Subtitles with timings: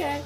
[0.00, 0.22] okay.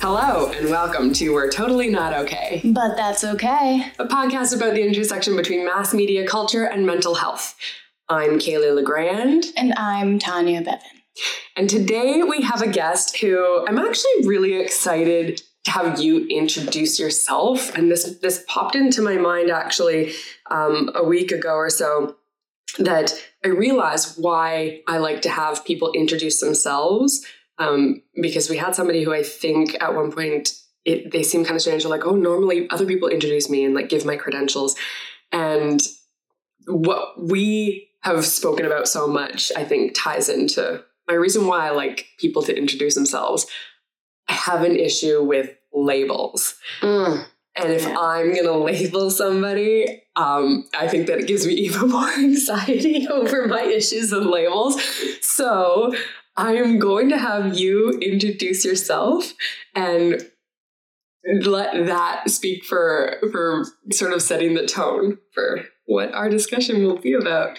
[0.00, 3.90] Hello, and welcome to We're Totally Not Okay, But that's okay.
[3.98, 7.53] a podcast about the intersection between mass media culture and mental health.
[8.08, 10.80] I'm Kaylee LeGrand, And I'm Tanya Bevan.
[11.56, 16.98] and today we have a guest who I'm actually really excited to have you introduce
[16.98, 17.74] yourself.
[17.74, 20.12] And this this popped into my mind actually
[20.50, 22.16] um, a week ago or so
[22.78, 27.24] that I realized why I like to have people introduce themselves
[27.58, 30.52] um, because we had somebody who I think at one point
[30.84, 31.84] it, they seem kind of strange.
[31.84, 34.76] They're like, oh, normally other people introduce me and like give my credentials.
[35.32, 35.80] And
[36.66, 41.70] what we have spoken about so much, I think, ties into my reason why I
[41.70, 43.46] like people to introduce themselves.
[44.28, 46.54] I have an issue with labels.
[46.80, 47.26] Mm.
[47.56, 47.96] And if Yeah.
[47.98, 53.06] I'm going to label somebody, um, I think that it gives me even more anxiety
[53.10, 54.82] over my issues with labels.
[55.20, 55.94] So
[56.36, 59.32] I am going to have you introduce yourself
[59.74, 60.20] and
[61.42, 66.98] let that speak for for sort of setting the tone for what our discussion will
[66.98, 67.58] be about.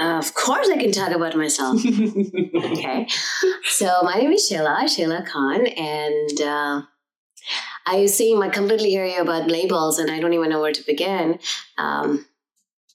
[0.00, 1.78] Of course, I can talk about myself.
[1.84, 3.06] okay.
[3.64, 6.82] So, my name is Sheila, Sheila Khan, and uh,
[7.86, 10.86] I seem I completely hear you about labels, and I don't even know where to
[10.86, 11.38] begin.
[11.76, 12.24] Um,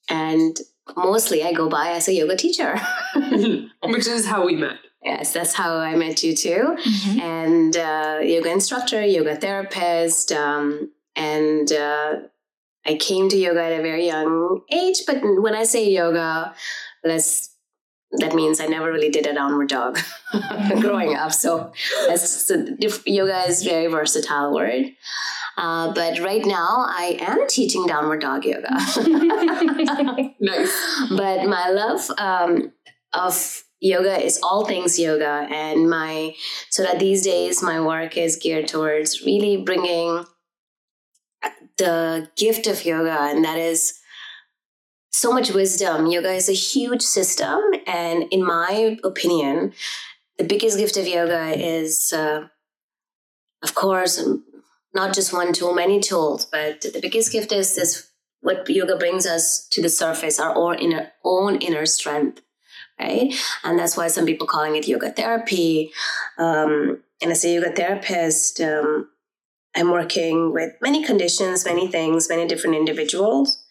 [0.09, 0.58] and
[0.97, 2.80] mostly, I go by as a yoga teacher.
[3.84, 4.78] Which is how we met.
[5.03, 6.75] yes, that's how I met you too.
[6.75, 7.19] Mm-hmm.
[7.19, 12.16] and uh, yoga instructor, yoga therapist, um, and uh,
[12.86, 15.02] I came to yoga at a very young age.
[15.08, 16.53] But when I say yoga,
[17.06, 17.52] let's
[18.20, 20.00] that means I never really did a downward dog
[20.80, 21.34] growing up.
[21.34, 21.73] So
[22.08, 24.91] that's so diff- yoga is very versatile word.
[25.57, 28.69] Uh, but right now, I am teaching downward dog yoga.
[30.40, 31.07] Nice.
[31.09, 32.72] but my love um,
[33.13, 36.34] of yoga is all things yoga and my
[36.69, 40.25] so that these days my work is geared towards really bringing
[41.78, 44.00] the gift of yoga and that is
[45.22, 49.74] so much wisdom yoga is a huge system and in my opinion
[50.38, 52.48] the biggest gift of yoga is uh,
[53.64, 54.16] of course
[54.94, 58.12] not just one tool many tools but the biggest gift is this
[58.46, 62.44] what yoga brings us to the surface, our own inner, own inner strength,
[63.00, 63.34] right?
[63.64, 65.92] And that's why some people calling it yoga therapy.
[66.38, 69.09] Um, and as a yoga therapist, um,
[69.76, 73.65] I'm working with many conditions, many things, many different individuals,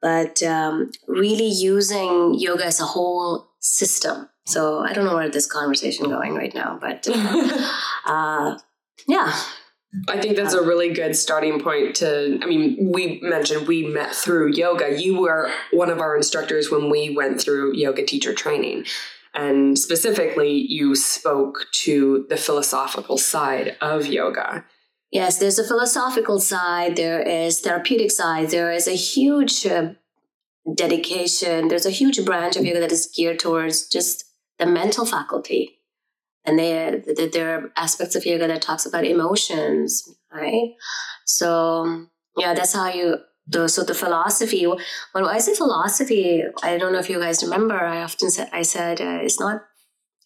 [0.00, 4.28] but um, really using yoga as a whole system.
[4.46, 7.06] So I don't know where this conversation going right now, but
[8.06, 8.58] uh,
[9.06, 9.32] yeah,
[10.08, 12.38] I think that's a really good starting point to.
[12.42, 15.00] I mean, we mentioned we met through yoga.
[15.00, 18.86] You were one of our instructors when we went through yoga teacher training.
[19.34, 24.64] And specifically, you spoke to the philosophical side of yoga.
[25.10, 29.94] Yes, there's a philosophical side, there is therapeutic side, there is a huge uh,
[30.74, 34.24] dedication, there's a huge branch of yoga that is geared towards just
[34.58, 35.78] the mental faculty.
[36.44, 40.72] And there, there- there are aspects of yoga that talks about emotions, right?
[41.26, 42.06] So
[42.38, 43.18] yeah, that's how you.
[43.48, 44.64] The, so the philosophy.
[45.12, 47.74] When I say philosophy, I don't know if you guys remember.
[47.80, 49.62] I often said I said uh, it's not.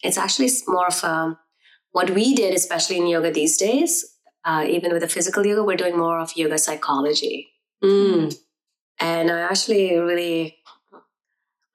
[0.03, 1.39] It's actually more of a,
[1.91, 4.05] what we did, especially in yoga these days.
[4.45, 7.49] Uh, even with the physical yoga, we're doing more of yoga psychology.
[7.83, 8.35] Mm.
[8.99, 10.57] And I actually really,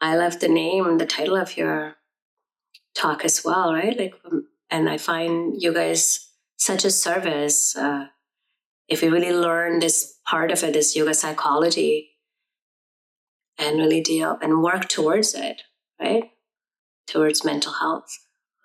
[0.00, 1.96] I love the name, the title of your
[2.94, 3.98] talk as well, right?
[3.98, 7.76] Like, um, and I find yoga is such a service.
[7.76, 8.06] Uh,
[8.88, 12.10] if we really learn this part of it, this yoga psychology,
[13.58, 15.62] and really deal and work towards it,
[16.00, 16.30] right?
[17.06, 18.16] Towards mental health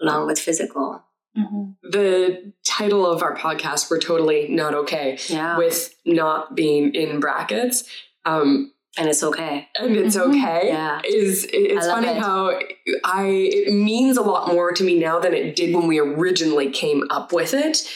[0.02, 1.04] along with physical.
[1.38, 1.90] Mm-hmm.
[1.92, 5.58] The title of our podcast, We're Totally Not Okay, Yeah.
[5.58, 7.84] with not being in brackets.
[8.26, 9.68] Um, and it's okay.
[9.78, 10.30] and it's Mhm.
[10.30, 11.02] okay Yeah.
[11.06, 12.16] is it- it's funny it.
[12.18, 12.58] how
[13.04, 16.70] i it means a lot more to me now than it did when we originally
[16.72, 17.92] came up with it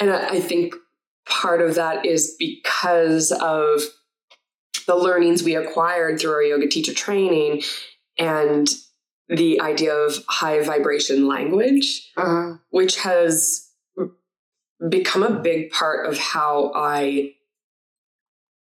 [0.00, 0.74] and i, I think
[1.28, 3.82] part of that is because of
[4.86, 7.62] the learnings we acquired through our yoga teacher training
[8.18, 8.74] and
[9.28, 12.60] the idea of high vibration language Mhm.
[12.70, 13.70] which has
[14.88, 17.34] become a big part of how I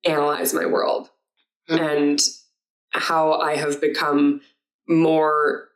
[0.06, 1.10] analyze my world
[1.70, 1.80] Mhm.
[1.80, 2.22] and
[2.92, 4.42] how I have become
[4.88, 5.70] more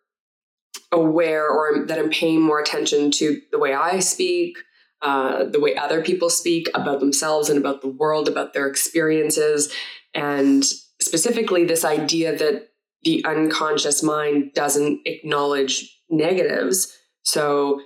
[0.92, 4.58] aware or that I'm paying more attention to the way I speak,
[5.02, 9.72] uh, the way other people speak about themselves and about the world, about their experiences,
[10.14, 10.64] and
[11.02, 12.69] specifically this idea that
[13.04, 16.96] the unconscious mind doesn't acknowledge negatives.
[17.24, 17.82] So,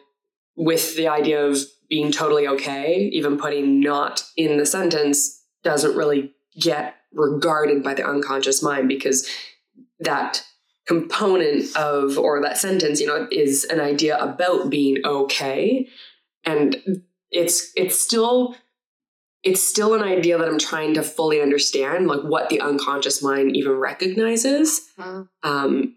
[0.56, 1.57] with the idea of
[1.89, 8.07] being totally okay, even putting not in the sentence doesn't really get regarded by the
[8.07, 9.27] unconscious mind because
[10.00, 10.44] that
[10.88, 15.88] component of or that sentence you know is an idea about being okay
[16.44, 17.01] and
[17.31, 18.56] it's it's still
[19.44, 23.56] it's still an idea that i'm trying to fully understand like what the unconscious mind
[23.56, 25.28] even recognizes Mm.
[25.44, 25.95] um,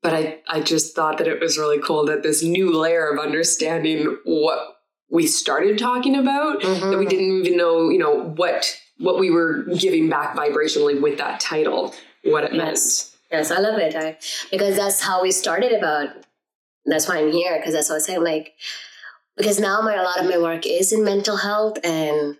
[0.00, 3.18] but I, I just thought that it was really cool that this new layer of
[3.18, 4.76] understanding what
[5.10, 7.08] we started talking about that we Mhm.
[7.10, 11.94] didn't even know you know what what we were giving back vibrationally with that title
[12.24, 13.16] what it Yes.
[13.30, 13.94] Yes, I love it.
[13.94, 14.16] I,
[14.50, 16.08] because that's how we started about.
[16.86, 18.24] That's why I'm here because that's what I'm saying.
[18.24, 18.54] Like,
[19.36, 22.38] because now my a lot of my work is in mental health, and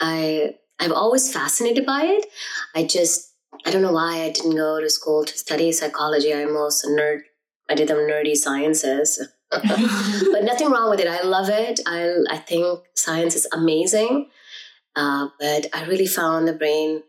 [0.00, 2.26] I I'm always fascinated by it.
[2.74, 3.32] I just
[3.64, 6.32] I don't know why I didn't go to school to study psychology.
[6.34, 7.20] I'm also a nerd.
[7.68, 11.08] I did them nerdy sciences, but nothing wrong with it.
[11.08, 11.80] I love it.
[11.86, 14.28] I I think science is amazing,
[14.94, 17.02] uh, but I really found the brain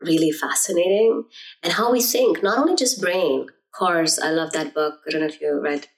[0.00, 1.24] really fascinating
[1.62, 3.42] and how we think, not only just brain.
[3.42, 5.00] Of course, I love that book.
[5.06, 5.88] I don't know if you read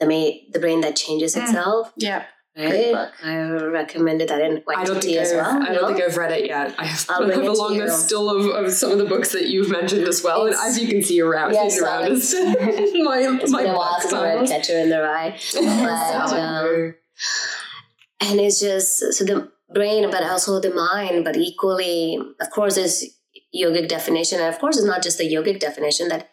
[0.00, 1.42] the Ma- the brain that changes Mm.
[1.44, 1.92] itself.
[1.96, 2.24] Yeah.
[2.56, 2.70] Right?
[2.70, 3.12] Great book.
[3.22, 5.62] I recommended that in I don't YTT think as I've, well.
[5.62, 5.88] I don't no?
[5.88, 6.74] think I've read it yet.
[6.78, 7.84] I have, I'll I bring have a it to long you.
[7.84, 10.46] list still of, of some of the books that you've mentioned as well.
[10.46, 12.34] And as you can see around, Yes, sitting around is
[13.04, 14.48] my, it's my been a while book since I read.
[14.48, 15.38] Catcher in the Rye.
[15.54, 16.94] But, um,
[18.20, 23.04] and it's just so the brain but also the mind but equally of course there's
[23.54, 26.30] yogic definition and of course it's not just the yogic definition that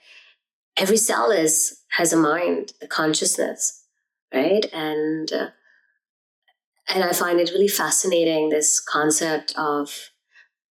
[0.77, 3.85] every cell is has a mind a consciousness
[4.33, 5.47] right and uh,
[6.89, 10.09] and i find it really fascinating this concept of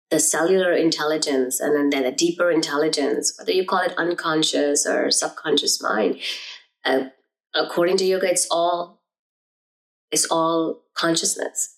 [0.09, 5.09] the cellular intelligence and then then the deeper intelligence whether you call it unconscious or
[5.11, 6.17] subconscious mind
[6.85, 7.05] uh,
[7.55, 9.01] according to yoga it's all
[10.11, 11.77] it's all consciousness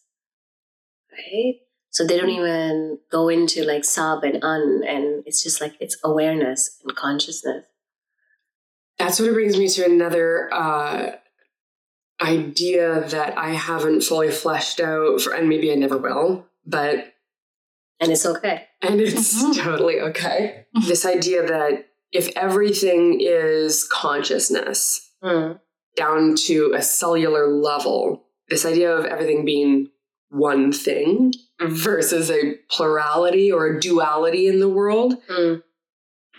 [1.14, 1.56] right?
[1.92, 5.98] So they don't even go into like sub and un and it's just like it's
[6.04, 7.66] awareness and consciousness.
[9.00, 11.12] That sort of brings me to another uh,
[12.24, 17.14] idea that I haven't fully fleshed out, for, and maybe I never will, but
[18.00, 20.66] and it's okay and it's totally okay.
[20.88, 25.58] This idea that if everything is consciousness Mm.
[25.96, 29.88] down to a cellular level, this idea of everything being
[30.30, 31.32] one thing
[31.62, 35.64] versus a plurality or a duality in the world, Mm.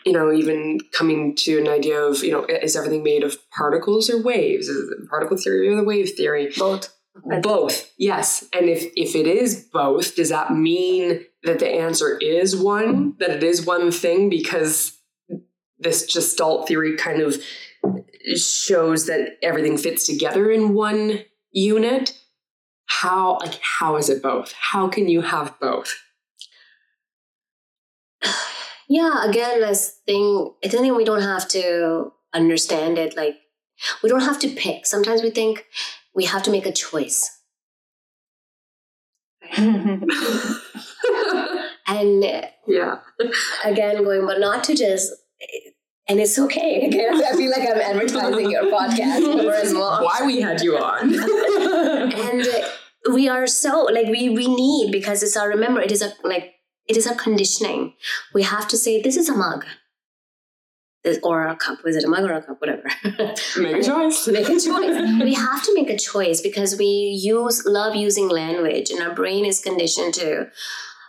[0.05, 4.11] You know, even coming to an idea of, you know, is everything made of particles
[4.11, 4.69] or waves?
[4.69, 6.53] Is it particle theory or the wave theory?
[6.56, 6.95] both
[7.43, 8.45] Both, yes.
[8.53, 13.31] And if if it is both, does that mean that the answer is one, that
[13.31, 14.99] it is one thing because
[15.79, 17.37] this gestalt theory kind of
[18.37, 21.21] shows that everything fits together in one
[21.53, 22.19] unit?
[22.87, 24.53] How like how is it both?
[24.59, 25.95] How can you have both?
[28.89, 33.37] Yeah again this thing i think we don't have to understand it like
[34.03, 35.64] we don't have to pick sometimes we think
[36.14, 37.31] we have to make a choice
[39.57, 40.11] and
[42.67, 42.99] yeah.
[43.64, 45.12] again going but not to just
[46.09, 50.23] and it's okay again i feel like i'm advertising your podcast more and more Why
[50.25, 51.14] we had you on.
[52.14, 52.47] and
[53.12, 56.53] we are so like we we need because it's our remember it is a like
[56.88, 57.95] it is a conditioning.
[58.33, 59.64] We have to say this is a mug.
[61.03, 61.79] This- or a cup.
[61.85, 62.61] Is it a mug or a cup?
[62.61, 62.85] Whatever.
[63.59, 64.26] Make a choice.
[64.37, 65.23] make a choice.
[65.23, 69.45] We have to make a choice because we use love using language and our brain
[69.45, 70.49] is conditioned to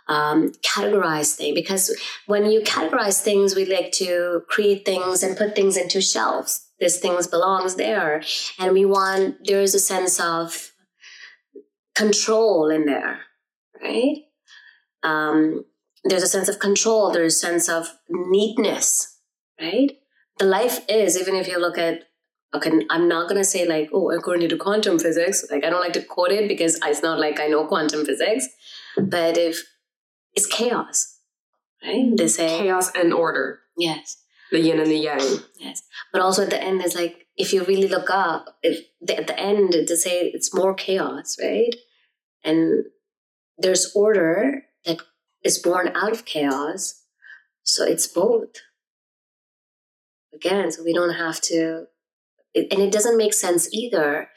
[0.08, 5.56] um, categorize things because when you categorize things we like to create things and put
[5.56, 6.62] things into shelves.
[6.78, 8.22] This things belongs there.
[8.58, 10.72] And we want there is a sense of
[11.94, 13.20] control in there
[13.82, 14.18] right
[15.10, 15.64] um,
[16.04, 19.18] there's a sense of control there's a sense of neatness
[19.60, 19.92] right?
[20.38, 22.02] The life is even if you look at
[22.54, 25.80] okay i'm not going to say like oh according to quantum physics like i don't
[25.80, 28.46] like to quote it because it's not like i know quantum physics
[28.96, 29.62] but if
[30.34, 31.16] it's chaos
[31.84, 32.16] right?
[32.16, 33.60] They say Chaos and order.
[33.76, 34.18] yes.
[34.52, 35.40] The yin and the yang.
[35.58, 35.82] yes.
[36.12, 39.26] But also at the end it's like if you really look up if the, at
[39.26, 41.74] the end to say it's more chaos right?
[42.44, 42.84] And
[43.58, 44.62] there's order
[45.46, 47.02] is born out of chaos
[47.62, 48.54] so it's both
[50.34, 51.86] again so we don't have to
[52.56, 54.28] it, and it doesn't make sense either.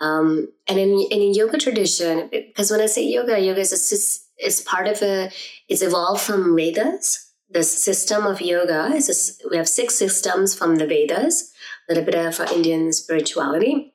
[0.00, 4.60] Um, and in in yoga tradition, because when I say yoga, yoga is a, is
[4.62, 5.30] part of a
[5.68, 7.30] it's evolved from Vedas.
[7.48, 11.52] The system of yoga is a, we have six systems from the Vedas,
[11.88, 13.94] a little bit of Indian spirituality,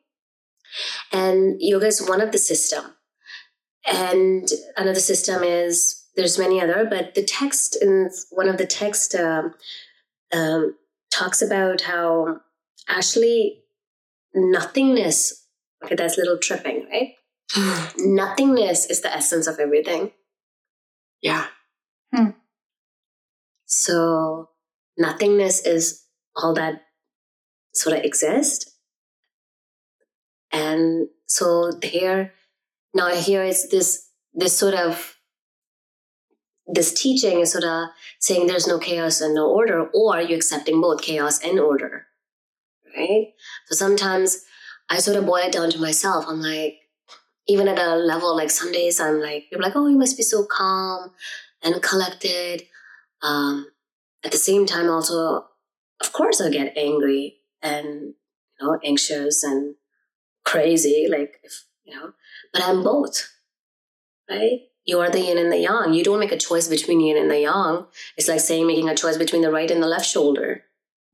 [1.12, 2.84] and yoga is one of the system.
[3.86, 9.16] And another system is there's many other, but the text in one of the text
[9.16, 9.54] um,
[10.34, 10.76] um,
[11.14, 12.42] talks about how
[12.90, 13.64] actually
[14.36, 15.48] nothingness
[15.84, 17.14] Okay, that's a little tripping, right?
[17.98, 20.12] Nothingness is the essence of everything.
[21.22, 21.48] Yeah.
[22.14, 22.32] Hmm.
[23.66, 24.50] So
[24.98, 26.04] nothingness is
[26.36, 26.84] all that
[27.74, 28.72] sort of exists.
[30.52, 32.34] And so here,
[32.94, 35.17] now here is this this sort of
[36.68, 40.38] this teaching is sort of saying there's no chaos and no order, or are you're
[40.38, 42.08] accepting both chaos and order.
[42.96, 43.34] Right?
[43.68, 44.44] So sometimes
[44.90, 46.26] I sort of boil it down to myself.
[46.28, 46.80] I'm like,
[47.48, 50.24] even at a level like some days I'm like, are like, oh, you must be
[50.24, 51.12] so calm
[51.64, 52.64] and collected.
[53.22, 53.68] Um,
[54.24, 55.46] at the same time, also,
[56.02, 58.14] of course, I get angry and
[58.60, 59.76] you know anxious and
[60.44, 62.14] crazy, like if you know.
[62.54, 63.32] But I'm both,
[64.30, 64.60] right?
[64.88, 65.94] You are the yin and the yang.
[65.94, 67.86] You don't make a choice between yin and the yang.
[68.18, 70.64] It's like saying making a choice between the right and the left shoulder,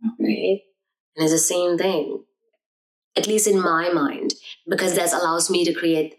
[0.06, 0.24] mm-hmm.
[0.24, 0.62] right?
[1.18, 2.24] And it's the same thing
[3.16, 4.34] at least in my mind,
[4.68, 6.16] because that allows me to create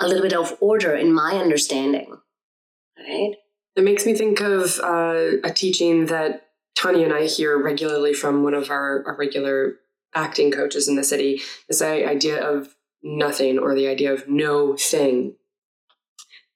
[0.00, 2.16] a little bit of order in my understanding.
[2.98, 3.34] Right?
[3.76, 8.42] It makes me think of uh, a teaching that Tanya and I hear regularly from
[8.42, 9.76] one of our, our regular
[10.14, 15.34] acting coaches in the city this idea of nothing or the idea of no thing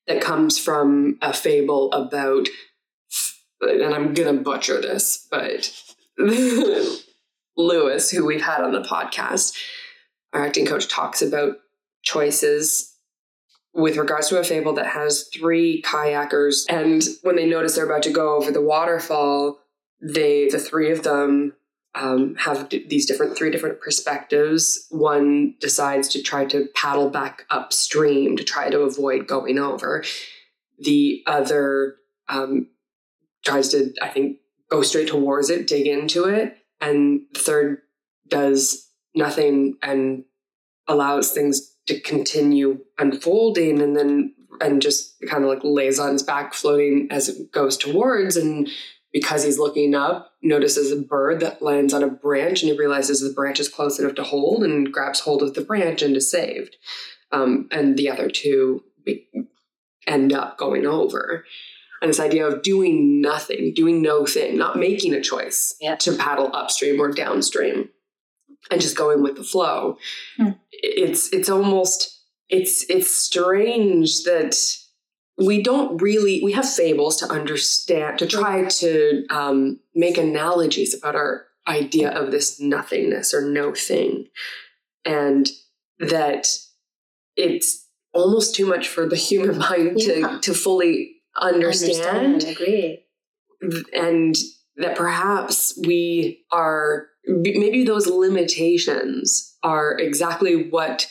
[0.06, 2.48] that comes from a fable about,
[3.60, 5.72] and I'm going to butcher this, but
[7.56, 9.56] Lewis, who we've had on the podcast,
[10.32, 11.56] our acting coach talks about
[12.02, 12.96] choices
[13.74, 16.64] with regards to a fable that has three kayakers.
[16.68, 19.58] And when they notice they're about to go over the waterfall,
[20.02, 21.54] they, the three of them,
[21.94, 24.86] um, have d- these different three different perspectives.
[24.90, 30.04] One decides to try to paddle back upstream to try to avoid going over.
[30.78, 31.96] The other
[32.28, 32.68] um,
[33.44, 34.38] tries to, I think,
[34.70, 37.82] go straight towards it, dig into it, and the third
[38.28, 40.24] does nothing and
[40.88, 46.22] allows things to continue unfolding and then and just kind of like lays on his
[46.22, 48.68] back floating as it goes towards and
[49.12, 53.20] because he's looking up notices a bird that lands on a branch and he realizes
[53.20, 56.30] the branch is close enough to hold and grabs hold of the branch and is
[56.30, 56.76] saved
[57.30, 58.82] um, and the other two
[60.06, 61.44] end up going over
[62.02, 65.94] and this idea of doing nothing, doing no thing, not making a choice yeah.
[65.96, 67.88] to paddle upstream or downstream,
[68.72, 69.96] and just going with the flow.
[70.36, 70.50] Hmm.
[70.72, 74.56] It's it's almost it's it's strange that
[75.44, 81.14] we don't really we have fables to understand to try to um, make analogies about
[81.14, 84.28] our idea of this nothingness or no thing,
[85.04, 85.50] and
[85.98, 86.48] that
[87.36, 90.38] it's almost too much for the human mind yeah.
[90.38, 93.04] to to fully understand, understand agree.
[93.94, 94.36] And
[94.76, 101.06] that perhaps we are maybe those limitations are exactly what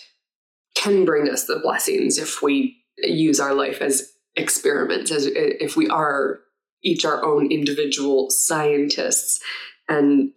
[0.76, 5.90] can bring us the blessings if we use our life as experiments as if we
[5.90, 6.40] are
[6.84, 9.42] each our own individual scientists
[9.88, 10.32] and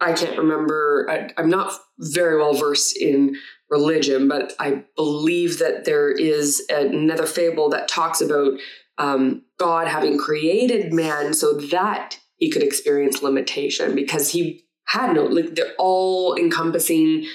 [0.00, 3.36] i can't remember I, i'm not very well versed in
[3.68, 8.52] religion but i believe that there is another fable that talks about
[9.00, 15.24] um, God having created man so that he could experience limitation because he had no,
[15.24, 17.26] like, the all encompassing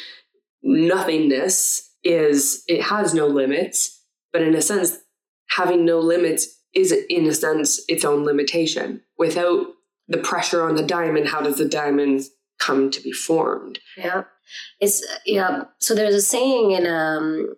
[0.62, 4.04] nothingness is, it has no limits.
[4.32, 4.98] But in a sense,
[5.56, 9.02] having no limits is, in a sense, its own limitation.
[9.18, 9.68] Without
[10.08, 12.24] the pressure on the diamond, how does the diamond
[12.60, 13.80] come to be formed?
[13.98, 14.24] Yeah.
[14.80, 15.64] It's, yeah.
[15.80, 17.56] So there's a saying in, um,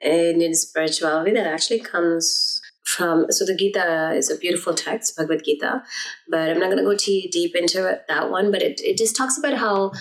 [0.00, 5.82] in spirituality that actually comes from so the Gita is a beautiful text, Bhagavad Gita,
[6.30, 8.50] but I'm not going to go too deep into it, that one.
[8.50, 9.92] But it, it just talks about how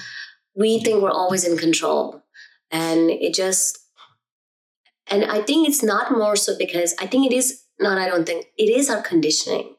[0.56, 2.24] we think we're always in control,
[2.72, 3.78] and it just
[5.10, 7.98] and I think it's not more so because I think it is not.
[7.98, 9.76] I don't think it is our conditioning.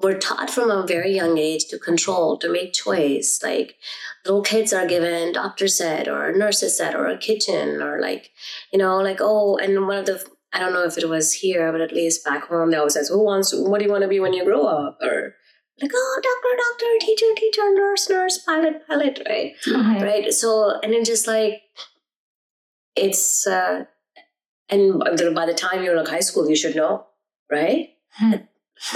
[0.00, 3.40] We're taught from a very young age to control, to make choice.
[3.42, 3.76] Like
[4.24, 8.30] little kids are given doctor said or nurses said or a kitchen or like
[8.72, 11.70] you know like oh and one of the I don't know if it was here,
[11.70, 13.52] but at least back home, they always says, "Who wants?
[13.54, 15.34] What do you want to be when you grow up?" Or
[15.80, 20.02] like oh doctor doctor teacher teacher nurse nurse pilot pilot right Mhm.
[20.02, 21.62] right so and then just like
[22.96, 23.84] it's uh
[24.70, 25.00] and
[25.34, 27.06] by the time you're like high school you should know
[27.50, 27.90] right?
[28.12, 28.32] Hmm.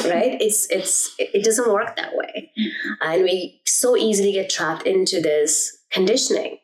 [0.04, 0.40] right?
[0.40, 2.52] It's it's it doesn't work that way.
[3.00, 6.58] And we so easily get trapped into this conditioning.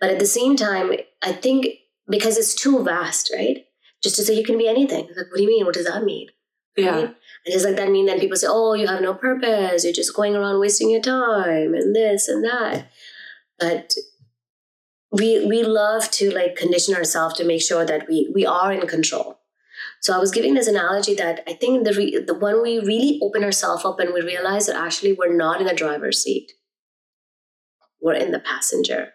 [0.00, 0.92] But at the same time
[1.22, 1.66] i think
[2.08, 3.64] because it's too vast right?
[4.02, 5.06] Just to say you can be anything.
[5.16, 5.64] Like what do you mean?
[5.64, 6.28] What does that mean?
[6.76, 6.90] Yeah.
[6.90, 7.04] right?
[7.46, 9.84] and does like that mean that people say oh you have no purpose.
[9.84, 12.90] You're just going around wasting your time and this and that.
[13.58, 13.94] But
[15.18, 18.86] we we love to like condition ourselves to make sure that we we are in
[18.86, 19.40] control.
[20.00, 23.18] So i was giving this analogy that i think the re- the when we really
[23.22, 26.52] open ourselves up and we realize that actually we're not in the driver's seat.
[28.00, 29.12] We're in the passenger.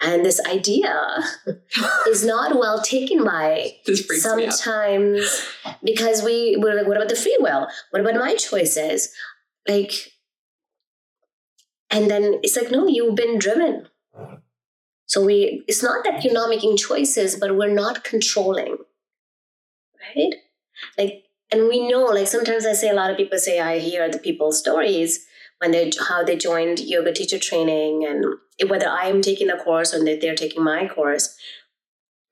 [0.00, 1.22] And this idea
[2.08, 4.52] is not well taken by this freaks me out.
[4.52, 5.48] sometimes
[5.82, 7.68] because we we're like what about the free will?
[7.90, 9.08] What about my choices?
[9.68, 9.92] Like
[11.90, 13.86] and then it's like no you've been driven
[15.06, 18.76] so we it's not that you're not making choices but we're not controlling
[20.16, 20.34] right?
[20.98, 24.10] Like and we know like sometimes i say a lot of people say i hear
[24.10, 25.24] the people's stories
[25.58, 29.94] when they how they joined yoga teacher training and whether i am taking a course
[29.94, 31.36] or that they're taking my course.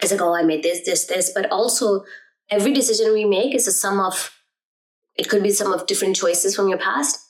[0.01, 1.33] It's like oh i made this this this.
[1.35, 2.05] But also
[2.51, 4.31] every decision we make is a sum of
[5.17, 7.21] it could be some of different choices from your past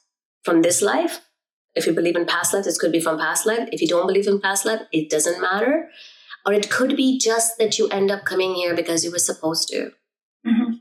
[0.42, 1.20] from this life
[1.74, 3.68] if you believe in past life this could be from past life.
[3.72, 5.90] If you don't believe in past life it doesn't matter.
[6.46, 9.68] Or it could be just that you end up coming here because you were supposed
[9.68, 9.92] to.
[10.46, 10.80] Mhm.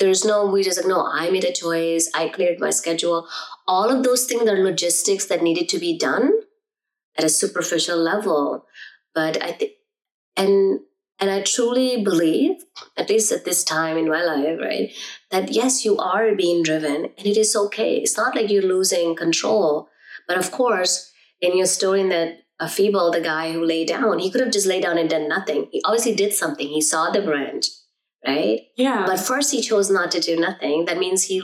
[0.00, 2.10] there's no we just like no i made a choice.
[2.14, 3.28] I cleared my schedule.
[3.66, 6.30] All of those things are logistics that needed to be done
[7.18, 8.66] at a superficial level.
[9.14, 9.72] But i think
[10.36, 10.80] and
[11.20, 12.64] and i truly believe
[12.96, 14.92] at least at this time in my life right
[15.30, 17.96] that yes you are being driven and it is okay.
[17.98, 19.88] It's not like you're losing control
[20.28, 21.10] but of course
[21.40, 24.52] in your story in that a feeble the guy who lay down he could have
[24.52, 25.68] just laid down and done nothing.
[25.72, 26.68] He obviously did something.
[26.68, 27.66] He saw the branch
[28.26, 28.60] right?
[28.76, 29.04] Yeah.
[29.04, 30.84] but first he chose not to do nothing.
[30.84, 31.42] That means he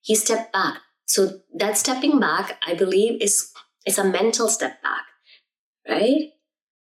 [0.00, 0.78] he stepped back.
[1.06, 3.52] So that stepping back i believe is
[3.84, 5.04] it's a mental step back
[5.88, 6.30] right?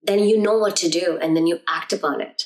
[0.02, 2.44] Then you know what to do and then you act upon it.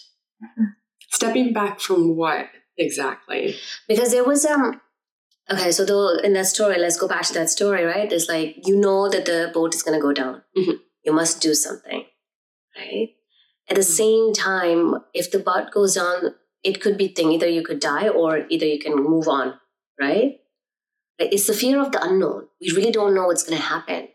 [1.11, 3.57] Stepping back from what exactly?
[3.89, 4.81] because there was um
[5.53, 8.13] okay so though in that story let's go back to that story right?
[8.13, 10.43] It's like you know that the boat is going to go down.
[10.57, 10.79] Mhm.
[11.05, 12.05] you must do something
[12.77, 13.09] right?
[13.69, 17.63] At the same time if the boat goes down it could be thing either you
[17.65, 19.55] could die or either you can move on
[20.01, 20.39] right?
[21.19, 22.49] It's the fear of the unknown.
[22.61, 24.09] We really don't know what's going to happen.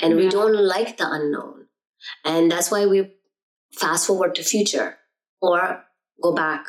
[0.00, 1.66] And we don't like the unknown.
[2.24, 3.14] And that's why we
[3.72, 4.98] fast forward to future
[5.40, 5.84] or
[6.22, 6.66] go back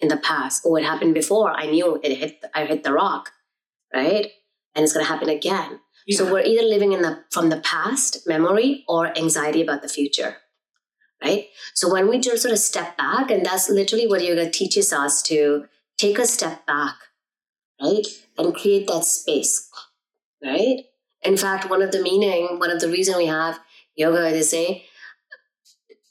[0.00, 3.30] in the past oh it happened before i knew it hit i hit the rock
[3.92, 4.28] right?
[4.74, 5.80] And it's going to happen again.
[6.10, 10.38] So we're either living in the from the past memory or anxiety about the future
[11.22, 11.46] right?
[11.74, 15.22] So when we just sort of step back and that's literally what yoga teaches us
[15.22, 15.66] to
[15.98, 16.96] take a step back
[17.80, 18.04] right?
[18.36, 19.70] And create that space
[20.42, 20.86] right?
[21.22, 23.60] In fact one of the meaning one of the reason we have
[23.94, 24.86] yoga they say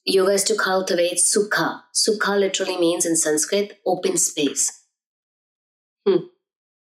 [0.06, 4.66] yoga is to cultivate sukha sukha literally means in sanskrit open space
[6.06, 6.24] Hmm.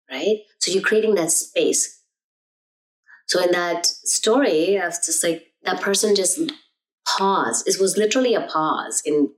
[0.09, 1.99] right so you're creating that space
[3.29, 6.39] so in that story, I was just like that person just
[7.07, 7.67] paused.
[7.67, 9.29] It was literally a pause in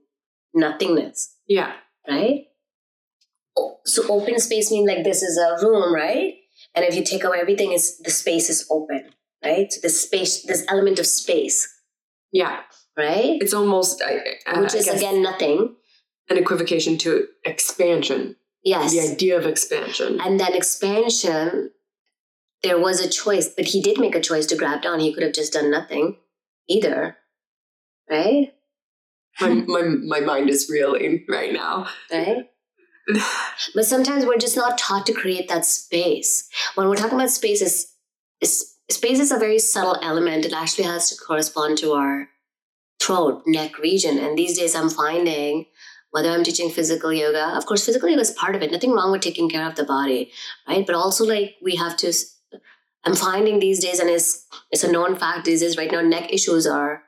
[0.54, 1.74] nothingness, Yeah.
[2.08, 2.46] right?
[3.84, 6.34] So open space means like this is a room, right?
[6.74, 9.10] And if you take away everything, is the space is open,
[9.44, 9.70] right?
[9.70, 11.68] So this space, this element of space,
[12.30, 12.62] Yeah.
[12.96, 13.38] Right?
[13.40, 15.74] It's almost, I, I- Which is again nothing.
[16.30, 18.92] an equivocation to expansion, Yes.
[18.92, 20.20] the idea of expansion.
[20.20, 21.70] And then expansion,
[22.62, 25.00] there was a choice, but he did make a choice to grab down.
[25.00, 26.16] He could have just done nothing
[26.68, 27.16] either,
[28.10, 28.52] right?
[29.40, 31.88] my, my, my mind is reeling right now.
[32.12, 32.48] Right?
[33.74, 36.48] But sometimes we're just not taught to create that space.
[36.76, 37.92] When we're talking about space, is,
[38.40, 40.44] is space is a very subtle element.
[40.44, 42.28] It actually has to correspond to our
[43.02, 44.18] throat, neck region.
[44.18, 45.66] And these days, I'm finding
[46.10, 48.70] whether I'm teaching physical yoga, of course, physical yoga is part of it.
[48.70, 50.30] Nothing wrong with taking care of the body,
[50.68, 50.86] right?
[50.86, 52.12] But also, like we have to.
[53.04, 55.76] I'm finding these days, and it's it's a known fact these days.
[55.76, 57.02] Right now, neck issues are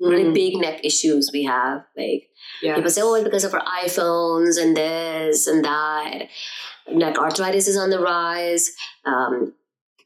[0.00, 2.28] really Mm, big neck issues we have, like.
[2.62, 2.76] yes.
[2.76, 6.28] People say, oh, it's because of our iPhones and this and that.
[6.90, 8.72] Like arthritis is on the rise.
[9.04, 9.54] Um,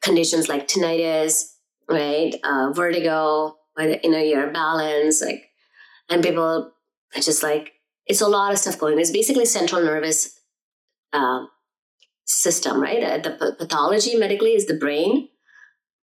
[0.03, 1.55] conditions like tinnitus,
[1.89, 2.35] right?
[2.45, 5.51] Uh, vertigo, by the inner ear balance, like,
[6.09, 6.73] and people
[7.15, 7.73] are just like,
[8.07, 8.99] it's a lot of stuff going.
[8.99, 10.41] It's basically central nervous
[11.13, 11.49] um,
[12.25, 13.03] system, right?
[13.03, 15.29] Uh, the pathology medically is the brain.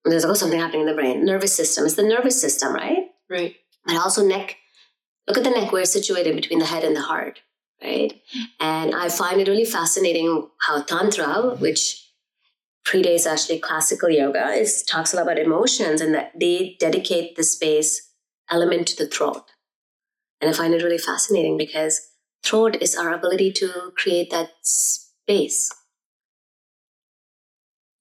[0.05, 1.25] There's also something happening in the brain.
[1.25, 3.09] Nervous system is the nervous system, right?
[3.31, 3.57] Right.
[3.87, 4.57] But also neck.
[5.29, 5.71] Look at the neck.
[5.71, 7.41] We're situated between the head and the heart,
[7.83, 8.13] right?
[8.59, 12.02] And I find it really fascinating how Tantra, which
[12.85, 17.45] predates actually classical yoga, It talks a lot about emotions and that they dedicate the
[17.45, 18.11] space
[18.51, 19.45] element to the throat.
[20.41, 22.01] And I find it really fascinating because
[22.43, 25.73] throat is our ability to create that space.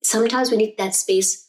[0.03, 1.47] Sometimes we need that space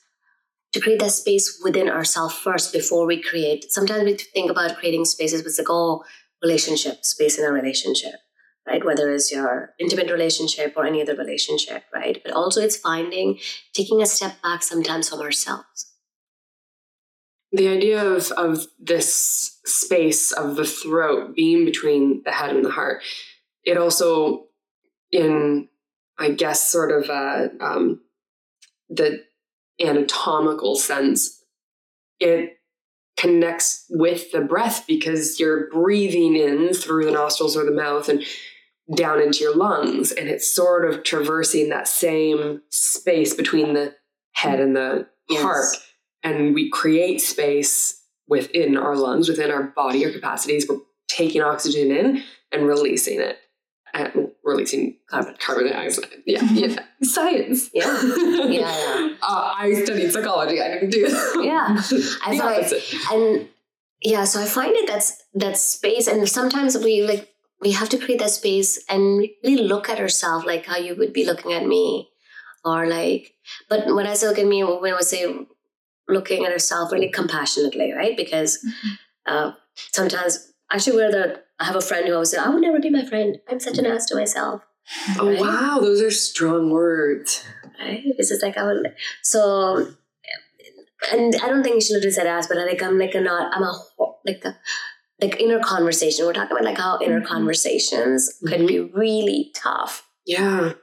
[0.72, 3.72] to create that space within ourselves first before we create.
[3.72, 6.04] Sometimes we think about creating spaces with the goal
[6.42, 8.14] relationship, space in a relationship,
[8.66, 8.84] right?
[8.84, 12.20] Whether it's your intimate relationship or any other relationship, right?
[12.24, 13.38] But also it's finding,
[13.72, 15.92] taking a step back sometimes from ourselves.
[17.50, 22.70] The idea of, of this space of the throat being between the head and the
[22.70, 23.02] heart,
[23.64, 24.44] it also,
[25.10, 25.68] in,
[26.18, 28.00] I guess, sort of uh, um,
[28.88, 29.22] the
[29.80, 31.42] anatomical sense,
[32.20, 32.58] it
[33.18, 38.24] connects with the breath because you're breathing in through the nostrils or the mouth and
[38.94, 40.12] down into your lungs.
[40.12, 43.94] And it's sort of traversing that same space between the
[44.32, 45.42] head and the Yes.
[45.42, 45.66] heart.
[46.22, 50.66] And we create space within our lungs, within our body, our capacities.
[50.68, 53.38] We're taking oxygen in and releasing it.
[53.94, 55.36] And releasing Carbon.
[55.38, 56.06] carbon dioxide.
[56.26, 56.76] Yeah, yeah.
[57.02, 57.68] Science.
[57.74, 58.00] Yeah.
[58.02, 59.14] Yeah, yeah.
[59.22, 60.60] Uh, I studied psychology.
[60.62, 61.40] I didn't do that.
[61.44, 61.76] Yeah.
[62.26, 63.12] I the opposite.
[63.12, 63.48] and
[64.04, 67.28] yeah so i find it that's that space and sometimes we like
[67.62, 71.12] we have to create that space and really look at ourselves like how you would
[71.12, 72.10] be looking at me
[72.64, 73.34] or like
[73.68, 75.24] but when i say look at me when i say
[76.08, 78.58] looking at herself really compassionately right because
[79.26, 79.52] uh,
[79.92, 82.90] sometimes actually we're the i have a friend who always said i would never be
[82.90, 84.62] my friend i'm such an ass to myself
[85.16, 85.40] Oh right?
[85.40, 87.44] wow, those are strong words.
[87.78, 88.02] right?
[88.18, 89.86] This is like I would so,
[91.12, 93.54] and I don't think she literally said ass, but I like I'm like a not
[93.54, 93.72] I'm a
[94.26, 94.56] like a
[95.22, 96.26] like inner conversation.
[96.26, 97.26] We're talking about like how inner Mhm.
[97.26, 100.74] conversations can be really tough Yeah.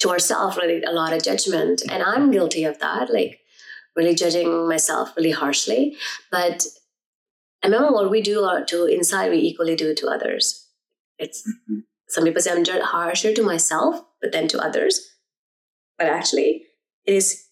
[0.00, 0.56] to ourselves.
[0.56, 3.12] Really, a lot of judgment, and I'm guilty of that.
[3.12, 3.40] Like
[3.94, 5.96] really judging myself really harshly.
[6.30, 6.66] But
[7.62, 10.66] I remember what we do to inside, we equally do to others.
[11.18, 11.84] It's Mhm.
[12.08, 14.94] some people say I'm harsher to myself, but then to others.
[15.98, 16.66] But actually,
[17.06, 17.45] it is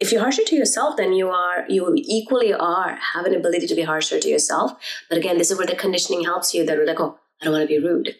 [0.00, 3.74] if you're harsher to yourself, then you are you equally are have an ability to
[3.74, 4.72] be harsher to yourself.
[5.08, 6.64] But again, this is where the conditioning helps you.
[6.66, 8.16] That we're like, oh, I don't want to be rude,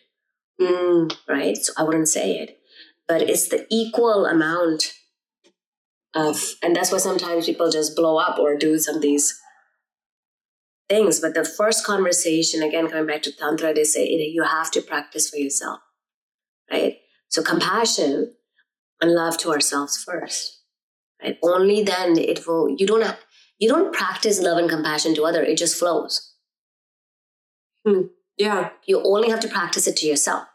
[0.61, 1.17] Mm.
[1.29, 1.57] right?
[1.57, 2.59] So I wouldn't say it.
[3.09, 4.95] But it's the equal amount
[6.15, 9.39] of, and that's why sometimes people just blow up or do some of these
[10.89, 11.21] things.
[11.21, 14.81] But the first conversation, again, coming back to Tantra, they say you you have to
[14.83, 15.81] practice for yourself,
[16.71, 16.99] right?
[17.29, 18.35] So compassion
[19.01, 20.61] and love to ourselves first,
[21.25, 21.39] right?
[21.43, 22.69] Only then it will.
[22.69, 23.19] You don't have,
[23.59, 25.43] you don't practice love and compassion to other.
[25.43, 26.35] It just flows.
[27.87, 28.03] Hmm,
[28.37, 28.71] yeah.
[28.87, 30.47] You only have to practice it to yourself.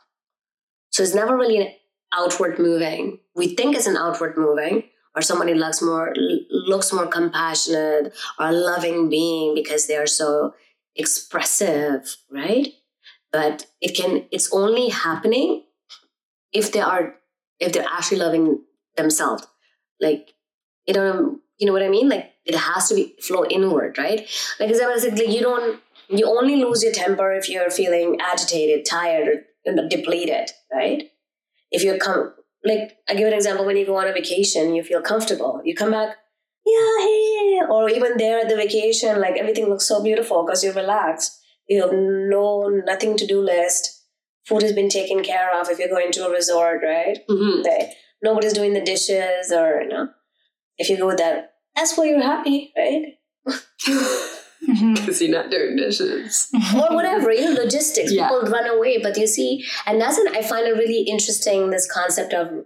[0.92, 1.74] So it's never really an
[2.14, 3.20] outward moving.
[3.36, 4.84] We think it's an outward moving,
[5.16, 6.14] or somebody looks more
[6.50, 10.54] looks more compassionate or a loving being because they are so
[10.96, 12.70] expressive, right?
[13.32, 15.64] But it can it's only happening
[16.52, 17.16] if they are
[17.60, 18.62] if they're actually loving
[18.98, 19.48] themselves.
[20.02, 20.34] Like
[20.90, 22.10] you know you know what I mean?
[22.10, 24.22] Like it has to be flow inward, right?
[24.60, 28.18] Like as I was like you don't you only lose your temper if you're feeling
[28.20, 31.04] agitated, tired, or depleted, right?
[31.72, 32.34] If you're com-
[32.66, 35.62] like, I give an example when you go on a vacation, you feel comfortable.
[35.64, 36.16] You come back,
[36.66, 40.74] yeah, hey, or even there at the vacation, like everything looks so beautiful because you're
[40.74, 41.40] relaxed.
[41.68, 44.04] You have no nothing to do list.
[44.48, 47.20] Food has been taken care of if you're going to a resort, right?
[47.30, 47.92] hmm Like,
[48.24, 50.10] nobody's doing the dishes, or you know,
[50.80, 53.18] if you go with that, that's why you're happy, right?
[53.48, 54.26] Mm-hmm.
[54.94, 56.50] Because you're not doing dishes.
[56.76, 58.12] or whatever, you know, logistics.
[58.12, 58.28] Yeah.
[58.28, 61.90] People run away, but you see, and that's an, I find it really interesting this
[61.92, 62.66] concept of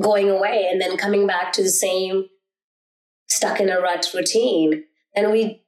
[0.00, 2.26] going away and then coming back to the same
[3.28, 4.84] stuck in a rut routine.
[5.14, 5.62] And we,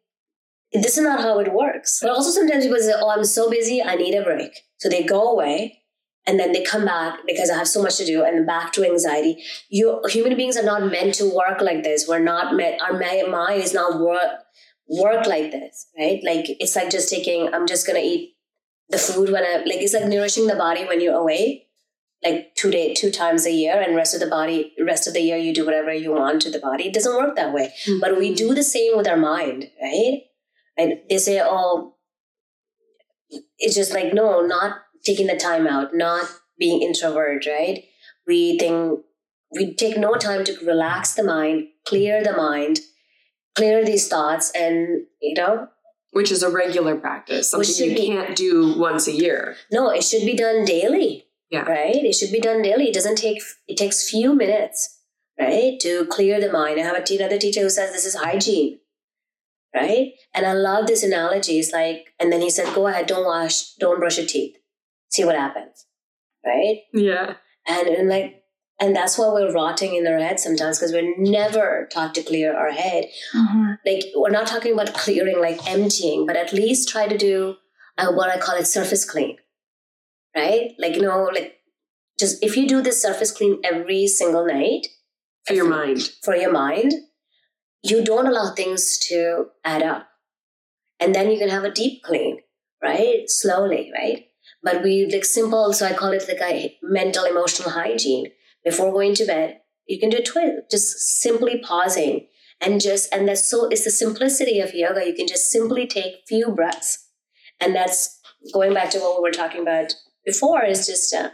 [0.73, 2.01] this is not how it works.
[2.01, 5.05] But also sometimes people say, "Oh, I'm so busy, I need a break," so they
[5.05, 5.83] go away.
[6.27, 8.85] And then they come back because I have so much to do, and back to
[8.85, 9.43] anxiety.
[9.69, 12.09] You human beings are not meant to work like this.
[12.09, 12.81] We're not meant.
[12.81, 14.45] Our mind is not work
[14.89, 16.21] work like this, right?
[16.25, 18.35] Like it's like just taking, I'm just gonna eat
[18.89, 21.67] the food when I like it's like nourishing the body when you're away,
[22.23, 25.21] like two day two times a year, and rest of the body, rest of the
[25.21, 26.89] year you do whatever you want to the body.
[26.89, 27.73] It doesn't work that way.
[27.87, 28.01] Hmm.
[28.01, 30.23] But we do the same with our mind, right?
[30.77, 31.95] And they say, oh,
[33.59, 36.27] it's just like, no, not taking the time out, not
[36.59, 37.85] being introvert, right?
[38.27, 39.01] We think
[39.53, 42.81] we take no time to relax the mind, clear the mind,
[43.55, 45.69] clear these thoughts, and you know,
[46.13, 49.57] Which is a regular practice, something you be- can't do once a year.
[49.71, 51.27] no, it should be done daily.
[51.51, 51.63] Yeah.
[51.71, 51.95] Right?
[51.97, 52.89] It should be done daily.
[52.89, 54.99] It doesn't take it takes few minutes,
[55.39, 55.79] right?
[55.81, 56.81] To clear the mind.
[56.81, 58.81] I have a another teacher who says this is hygiene.
[59.75, 60.13] Right?
[60.33, 61.59] And I love this analogy.
[61.59, 64.57] It's like, and then he said, go ahead, don't wash, don't brush your teeth.
[65.15, 65.87] See what happens.
[66.45, 66.81] Right?
[66.93, 67.35] Yeah.
[67.67, 68.41] And, and like
[68.81, 72.55] and that's why we're rotting in our head sometimes because we're never taught to clear
[72.63, 73.79] our head Mhm.
[73.87, 77.55] like we're not talking about clearing like emptying but at least try to do
[77.99, 79.37] uh, what i call it surface clean
[80.37, 81.55] right like you know like
[82.19, 84.89] just if you do this surface clean every single night
[85.47, 86.11] For your mind.
[86.23, 86.93] for your mind
[87.83, 90.09] you don't allow things to add up
[91.01, 92.41] and then you can have a deep clean
[92.83, 94.27] right slowly right
[94.65, 98.27] but we like simple so i call it like a mental emotional hygiene.
[98.65, 102.27] Before going to bed you can do it twice just simply pausing
[102.61, 105.07] and just and that's so it's the simplicity of yoga.
[105.07, 107.09] You can just simply take few breaths.
[107.61, 108.21] And that's
[108.53, 111.31] going back to what we were talking about before is just uh,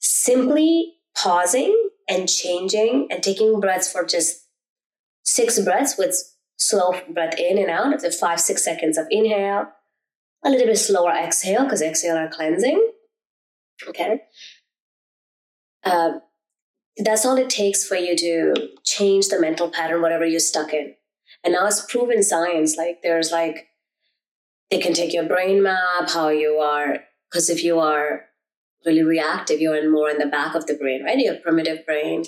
[0.00, 4.46] simply pausing and changing and taking breaths for just
[5.22, 6.16] six breaths with
[6.56, 9.68] slow breath in and out of the five six seconds of inhale
[10.44, 12.92] a little bit slower exhale because exhale are cleansing.
[13.88, 14.20] Okay.
[15.84, 16.20] Um,
[16.98, 20.94] that's all it takes for you to change the mental pattern whatever you're stuck in.
[21.42, 23.68] And now it's proven science like there's like
[24.70, 28.26] they can take your brain map how you are because if you are
[28.86, 31.18] really reactive you're in more in the back of the brain right?
[31.18, 32.24] Your primitive brain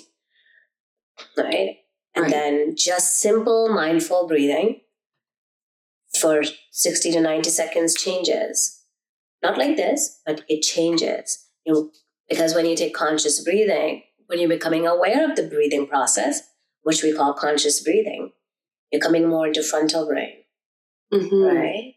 [1.37, 1.77] right?
[2.15, 2.31] And Right.
[2.31, 4.81] then just simple mindful breathing
[6.19, 8.83] for 60 to 90 seconds changes
[9.43, 11.91] not like this but it changes you
[12.29, 16.41] because when you take conscious breathing when you're becoming aware of the breathing process
[16.83, 18.31] which we call conscious breathing
[18.91, 20.43] you're coming more into frontal brain
[21.13, 21.55] Mhm.
[21.55, 21.95] right?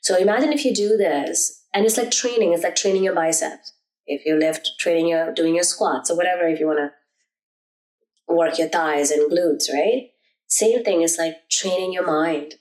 [0.00, 2.52] So imagine if you do this, and it's like training.
[2.52, 3.72] It's like training your biceps.
[4.06, 6.46] If you lift, training your doing your squats or whatever.
[6.46, 10.10] If you want to work your thighs and glutes, right?
[10.46, 11.02] Same thing.
[11.02, 12.54] It's like training your mind.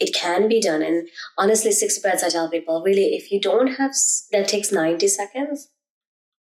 [0.00, 2.24] It can be done, and honestly, six breaths.
[2.24, 3.94] I tell people, really, if you don't have
[4.32, 5.68] that takes ninety seconds.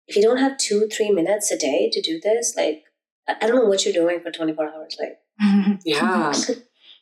[0.06, 2.84] If you don't have two, three minutes a day to do this, like
[3.28, 4.96] I don't know what you're doing for twenty four hours.
[5.00, 5.18] Like
[5.84, 6.32] Yeah.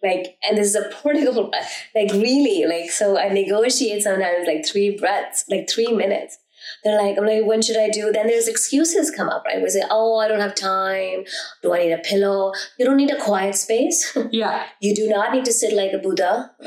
[0.02, 1.50] like and this is a portable
[1.94, 6.38] like really like so i negotiate sometimes like three breaths like three minutes
[6.84, 8.10] they're like i'm like when should i do?
[8.12, 9.62] Then there's excuses come up right?
[9.62, 11.24] We say oh i don't have time.
[11.62, 12.52] Do i need a pillow?
[12.78, 14.16] You don't need a quiet space.
[14.30, 14.64] Yeah.
[14.80, 16.50] you do not need to sit like a buddha.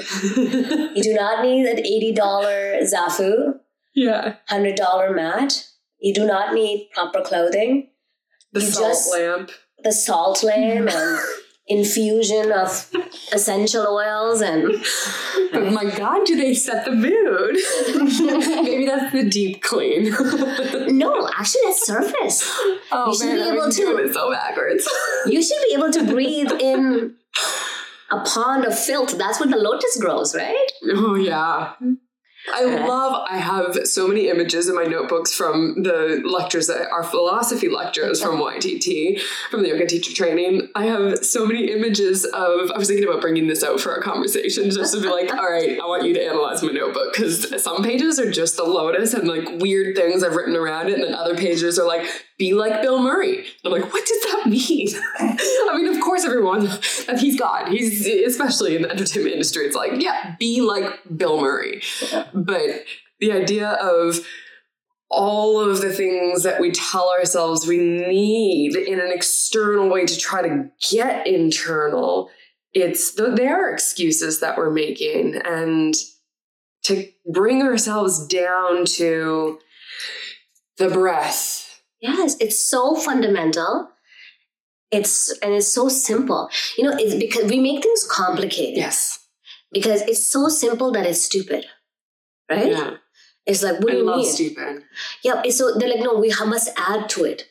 [0.95, 3.53] You do not need an $80 zafu
[3.95, 4.35] yeah.
[4.49, 5.65] $100 mat.
[5.99, 7.89] You do not need proper clothing.
[8.53, 9.51] The You salt just- lamp.
[9.83, 11.19] the salt lamp and
[11.69, 12.89] infusion of
[13.31, 14.71] essential oils and
[15.53, 17.55] But my God, do they set the mood?
[18.65, 20.11] Maybe that's the deep clean.
[20.97, 22.49] No, actually, that's surface.
[22.91, 24.89] oh You should man, be I'm able to- it so backwards.
[25.27, 27.15] You should be able to breathe in
[28.11, 29.17] a pond of filth.
[29.17, 30.67] That's where the lotus grows, right?
[30.91, 31.73] Oh yeah.
[32.53, 37.03] I love I have so many images in my notebooks from the lectures that are
[37.03, 40.69] philosophy lectures from YTT, from the yoga teacher training.
[40.75, 44.01] I have so many images of I was thinking about bringing this out for our
[44.01, 47.61] conversation just to be like, all right, I want you to analyze my notebook because
[47.61, 51.03] some pages are just the lotus and like weird things I've written around it, and
[51.03, 52.07] then other pages are like,
[52.39, 53.45] be like Bill Murray.
[53.63, 54.87] I'm like, what does that mean?
[55.19, 56.67] I mean, of course, everyone,
[57.07, 57.67] and he's God.
[57.67, 59.65] He's especially in the entertainment industry.
[59.65, 61.83] It's like, yeah, be like Bill Murray.
[62.33, 62.85] But
[63.19, 64.25] the idea of
[65.09, 70.17] all of the things that we tell ourselves we need in an external way to
[70.17, 72.29] try to get internal,
[72.73, 75.95] it's they are excuses that we're making, and
[76.83, 79.59] to bring ourselves down to
[80.77, 81.68] the breath.
[82.01, 83.89] Yes, it's so fundamental.
[84.91, 86.49] It's and it's so simple.
[86.77, 88.77] You know, it's because we make things complicated.
[88.77, 89.19] Yes.
[89.71, 91.65] Because it's so simple that it's stupid.
[92.49, 92.71] Right?
[92.71, 92.91] Yeah.
[93.45, 94.25] It's like, what I do you love mean?
[94.31, 94.83] stupid.
[95.23, 97.43] Yeah, it's so they're like, no, we must add to it.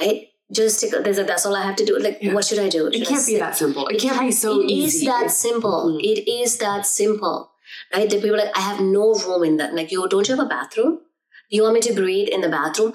[0.00, 0.28] Right?
[0.52, 1.98] Just take, there's a, that's all I have to do.
[1.98, 2.32] Like, Yeah.
[2.32, 2.86] what should I do?
[2.86, 3.38] It Should I can't be sit?
[3.40, 3.86] that simple.
[3.88, 5.06] It can't be so It is easy.
[5.06, 5.98] that simple.
[5.98, 6.00] Mhm.
[6.02, 7.50] It is that simple.
[7.94, 8.08] Right?
[8.08, 9.74] The people are like, I have no room in that.
[9.74, 11.00] Like, yo, don't you have a bathroom?
[11.48, 12.92] You want me to breathe in the bathroom?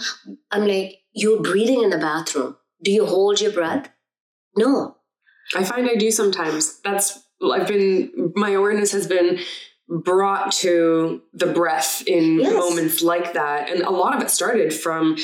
[0.51, 2.57] I'm like, you're breathing in the bathroom.
[2.83, 3.89] Do you hold your breath?
[4.55, 4.97] No.
[5.55, 6.79] I find I do sometimes.
[6.81, 9.39] That's I've been my awareness has been
[9.89, 12.53] brought to the breath in Yes.
[12.53, 15.17] moments like that, and a lot of it started from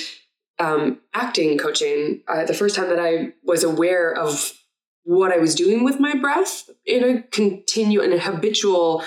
[0.60, 4.54] um, acting coaching, uh, the first time that I was aware of
[5.04, 9.04] what I was doing with my breath in a continue in a habitual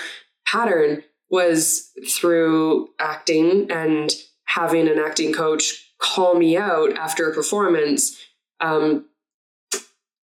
[0.47, 4.11] pattern was through acting and
[4.45, 8.21] having an acting coach call me out after a performance.
[8.59, 9.05] Um,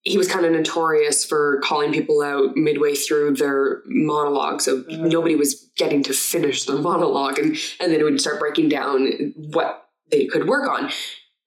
[0.03, 4.61] he was kind of notorious for calling people out midway through their monologue.
[4.61, 5.07] So mm-hmm.
[5.07, 7.39] nobody was getting to finish their monologue.
[7.39, 10.91] And, and then it would start breaking down what they could work on.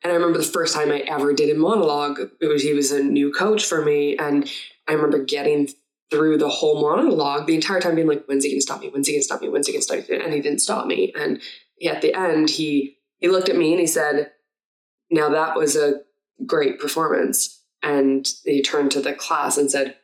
[0.03, 2.91] And I remember the first time I ever did a monologue, it was, he was
[2.91, 4.17] a new coach for me.
[4.17, 4.51] And
[4.89, 5.69] I remember getting
[6.11, 8.89] through the whole monologue the entire time being like, when's he going to stop me?
[8.89, 9.49] When's he going to stop me?
[9.49, 10.25] When's he going to stop me?
[10.25, 11.13] And he didn't stop me.
[11.19, 11.41] And
[11.89, 14.31] at the end, he, he looked at me and he said,
[15.11, 16.01] now that was a
[16.47, 17.63] great performance.
[17.83, 19.97] And he turned to the class and said,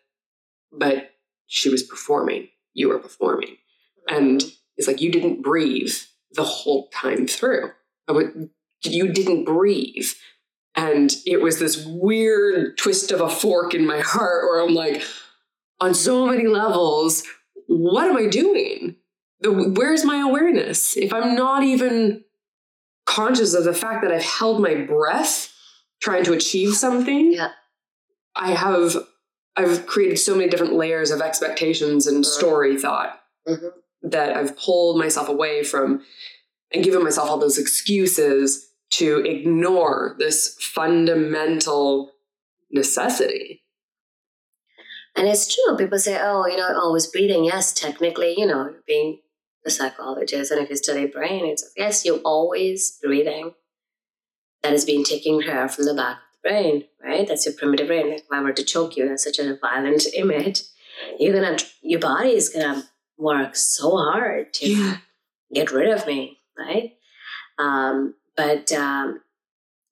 [0.72, 1.10] but
[1.46, 2.48] she was performing.
[2.74, 3.56] You were performing.
[4.08, 4.48] And mm-hmm.
[4.76, 5.94] he's like, you didn't breathe
[6.32, 7.70] the whole time through.
[8.08, 8.50] Would,
[8.84, 10.08] you didn't breathe.
[10.74, 15.02] And it was this weird twist of a fork in my heart where I'm like,
[15.80, 17.22] on so many levels,
[17.66, 18.96] what am I doing?
[19.40, 20.96] The, where's my awareness?
[20.96, 22.24] If I'm not even
[23.06, 25.52] conscious of the fact that I've held my breath
[26.00, 27.50] trying to achieve something, yeah.
[28.36, 28.96] I have
[29.56, 32.30] I've created so many different layers of expectations and mm-hmm.
[32.30, 33.66] story thought mm-hmm.
[34.02, 36.02] that I've pulled myself away from
[36.72, 42.12] and given myself all those excuses to ignore this fundamental
[42.70, 43.62] necessity.
[45.16, 45.76] And it's true.
[45.76, 47.44] People say, oh, you know, always breathing.
[47.44, 49.20] Yes, technically, you know, being
[49.66, 53.52] a psychologist and if you study brain, it's yes, you're always breathing.
[54.62, 57.26] That is being taken care of from the back of the brain, right?
[57.26, 58.12] That's your primitive brain.
[58.12, 60.62] If I were to choke you, that's such a violent image.
[61.18, 62.84] You're gonna, your body is gonna
[63.16, 64.96] work so hard to yeah.
[65.52, 66.92] get rid of me, right?
[67.58, 69.20] Um, but um,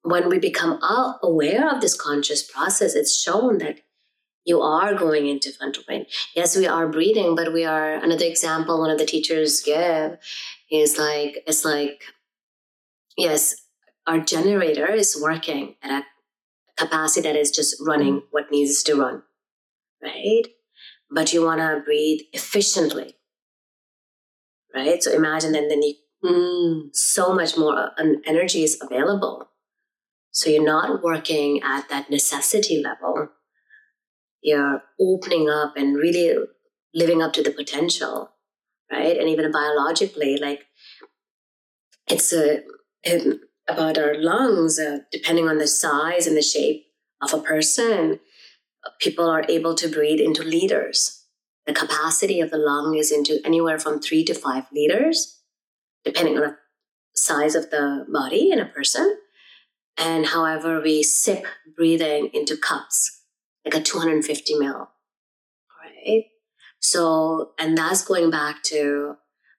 [0.03, 0.79] when we become
[1.23, 3.79] aware of this conscious process, it's shown that
[4.49, 6.05] you are going into frontal brain.
[6.35, 10.17] Yes, we are breathing, but we are another example one of the teachers give
[10.71, 12.03] is like it's like
[13.17, 13.55] yes,
[14.07, 16.05] our generator is working at a
[16.75, 19.23] capacity that is just running what needs to run.
[20.03, 20.43] Right?
[21.11, 23.15] But you want to breathe efficiently.
[24.73, 25.01] Right?
[25.03, 29.49] So imagine that then you Mm, so much more uh, energy is available.
[30.31, 33.29] So you're not working at that necessity level.
[34.41, 36.35] You're opening up and really
[36.93, 38.31] living up to the potential,
[38.91, 39.17] right?
[39.17, 40.65] And even biologically, like
[42.07, 42.61] it's a,
[43.03, 46.85] it, about our lungs, uh, depending on the size and the shape
[47.21, 48.19] of a person,
[48.99, 51.25] people are able to breathe into liters.
[51.67, 55.39] The capacity of the lung is into anywhere from three to five liters
[56.03, 56.55] depending on the
[57.15, 59.17] size of the body in a person.
[59.97, 63.18] And however, we sip breathing into cups,
[63.69, 64.87] like a 250 ml,
[65.81, 66.25] right?
[66.79, 69.15] So, and that's going back to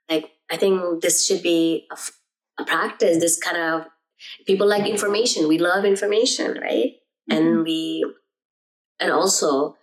[0.08, 3.86] like, I think this should be a, a practice, this kind of
[4.46, 5.48] people like information.
[5.48, 6.92] We love information, right?
[7.30, 7.36] Mm-hmm.
[7.36, 8.04] And we,
[8.98, 9.76] and also,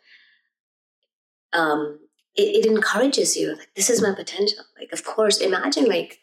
[1.54, 2.00] um,
[2.36, 6.20] it, it encourages you like this is my potential like of course imagine like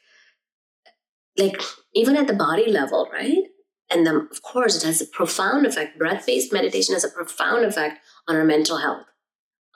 [1.36, 1.60] like
[1.94, 3.44] even at the body level, right?
[3.90, 5.98] And then, of course, it has a profound effect.
[5.98, 9.06] Breath based meditation has a profound effect on our mental health,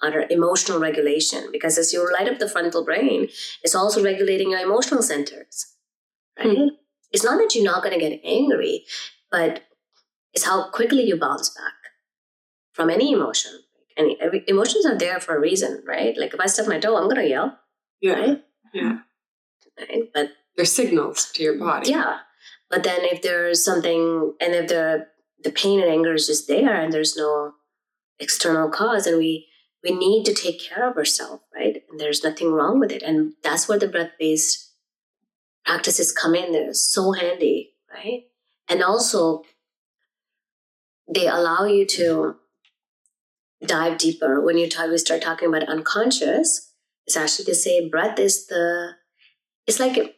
[0.02, 3.28] on our emotional regulation, because as you light up the frontal brain,
[3.62, 5.74] it's also regulating your emotional centers,
[6.38, 6.48] right?
[6.48, 6.68] Mm-hmm.
[7.12, 8.84] It's not that you're not going to get angry,
[9.30, 9.62] but
[10.32, 11.72] it's how quickly you bounce back
[12.72, 13.52] from any emotion.
[13.96, 14.12] And
[14.46, 16.16] emotions are there for a reason, right?
[16.16, 17.58] Like if I stub my toe, I'm going to yell,
[18.00, 18.12] yeah.
[18.12, 18.44] right?
[18.72, 18.98] Yeah.
[19.78, 20.04] Right?
[20.14, 21.90] But they're signals to your body.
[21.90, 22.18] Yeah.
[22.70, 25.06] But then if there's something and if the
[25.42, 27.52] the pain and anger is just there and there's no
[28.18, 29.46] external cause and we
[29.82, 31.82] we need to take care of ourselves, right?
[31.88, 33.02] And there's nothing wrong with it.
[33.02, 34.72] And that's where the breath-based
[35.64, 36.52] practices come in.
[36.52, 38.22] They're so handy, right?
[38.68, 39.42] And also
[41.12, 42.36] they allow you to
[43.64, 44.40] dive deeper.
[44.40, 46.72] When you talk, we start talking about unconscious,
[47.06, 48.92] it's actually to say breath is the
[49.66, 50.16] it's like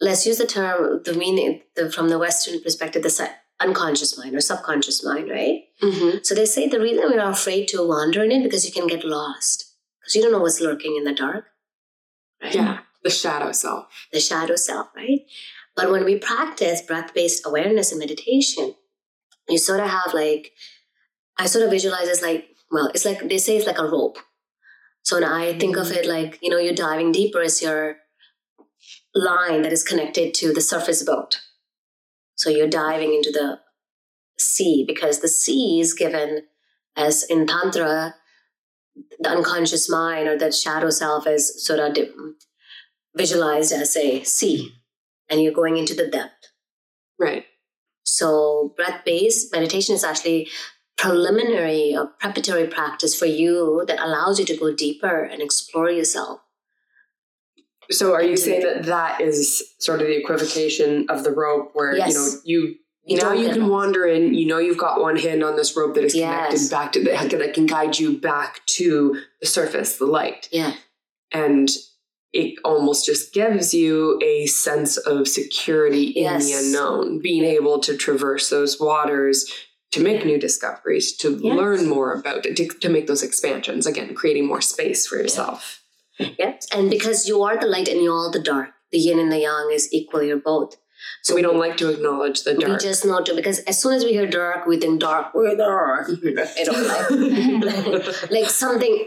[0.00, 3.30] let's use the term the meaning the, from the western perspective the
[3.60, 5.64] unconscious mind or subconscious mind right?
[5.82, 6.18] Mm-hmm.
[6.22, 9.04] so they say the reason we're afraid to wander in it because you can get
[9.04, 11.46] lost because you don't know what's lurking in the dark
[12.42, 12.54] right?
[12.54, 13.86] Yeah the shadow self.
[14.12, 15.20] The shadow self right?
[15.76, 18.74] But when we practice breath-based awareness and meditation
[19.48, 20.52] you sort of have like
[21.36, 24.18] i sort of visualize as like well it's like they say it's like a rope.
[25.02, 27.96] So when i think of it like you know you're diving deeper as you're
[29.14, 31.40] line that is connected to the surface boat.
[32.34, 33.60] So you're diving into the
[34.38, 36.42] sea because the sea is given
[36.96, 38.14] as in Tantra,
[39.18, 41.96] the unconscious mind or that shadow self is sort of
[43.16, 44.72] visualized as a sea,
[45.28, 46.52] and you're going into the depth.
[47.18, 47.44] Right.
[48.02, 50.48] So breath based meditation is actually
[50.96, 56.40] preliminary or preparatory practice for you that allows you to go deeper and explore yourself.
[57.90, 61.96] So are you saying that that is sort of the equivocation of the rope where
[61.96, 62.12] Yes.
[62.14, 65.42] you know you You now you can wander in, you know you've got one hand
[65.42, 66.68] on this rope that is connected Yes.
[66.70, 70.48] back to that, that can guide you back to the surface, the light.
[70.52, 70.74] Yeah.
[71.32, 71.68] And
[72.32, 77.96] it almost just gives you a sense of security in the unknown, being able to
[77.96, 79.50] traverse those waters
[79.92, 81.56] to make new discoveries, to Yes.
[81.56, 85.79] learn more about it, to, to make those expansions, again, creating more space for yourself.
[86.38, 86.66] Yes.
[86.74, 89.38] And because you are the light and you are the dark, the yin and the
[89.38, 90.76] yang is equal, you're both.
[91.22, 92.72] So we don't like to acknowledge the dark.
[92.72, 95.34] We just not to because as soon as we hear dark, we think dark.
[95.34, 96.10] We're dark.
[96.26, 97.60] I don't
[98.00, 99.06] like like something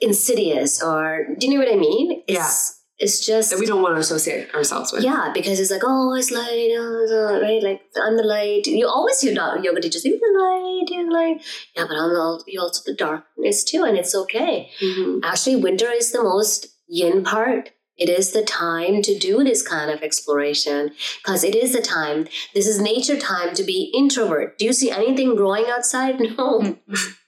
[0.00, 2.22] insidious or do you know what I mean?
[2.28, 5.02] It's, It's just that we don't want to associate ourselves with.
[5.02, 7.62] yeah, because it's like oh, it's light, oh, right?
[7.62, 8.66] Like I'm the light.
[8.66, 11.42] You always hear dark yoga teachers you're the light, you're the light.
[11.76, 14.70] Yeah, but I'm the, you're also the darkness too, and it's okay.
[14.80, 15.20] Mhm.
[15.24, 17.70] Actually, winter is the most yin part.
[17.96, 20.90] It is the time to do this kind of exploration
[21.22, 22.26] because it is the time.
[22.52, 24.58] This is nature time to be introvert.
[24.58, 26.16] Do you see anything growing outside?
[26.36, 26.76] No.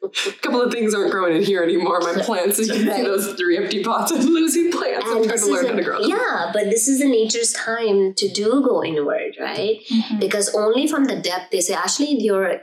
[0.02, 2.00] A couple of things aren't growing in here anymore.
[2.00, 5.04] My plants, you can see those three empty pots of losing plants.
[5.08, 6.10] I'm trying to learn is how to grow them.
[6.10, 9.80] yeah, but this is the nature's time to do go inward, right?
[9.88, 10.20] Mhm.
[10.20, 12.60] Because only from the depth they say, actually, you're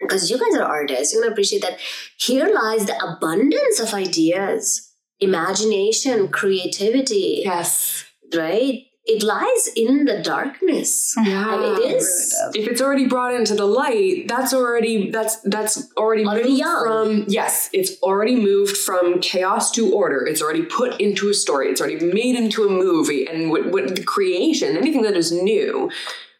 [0.00, 1.78] because you guys are artists, you're gonna appreciate that
[2.18, 4.90] here lies the abundance of ideas,
[5.24, 7.42] imagination, creativity.
[7.44, 8.04] Yes.
[8.34, 8.84] right?
[9.06, 11.14] It lies in the darkness.
[11.22, 11.54] Yeah.
[11.54, 12.34] And it is.
[12.54, 16.84] If it's already brought into the light, that's already that's that's already, Already moved young.
[16.86, 20.26] from yes, it's already moved from chaos to order.
[20.26, 21.68] It's already put into a story.
[21.68, 23.26] It's already made into a movie.
[23.26, 25.90] And what, what the creation, anything that is new,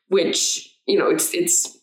[0.09, 1.76] which you know, it's it's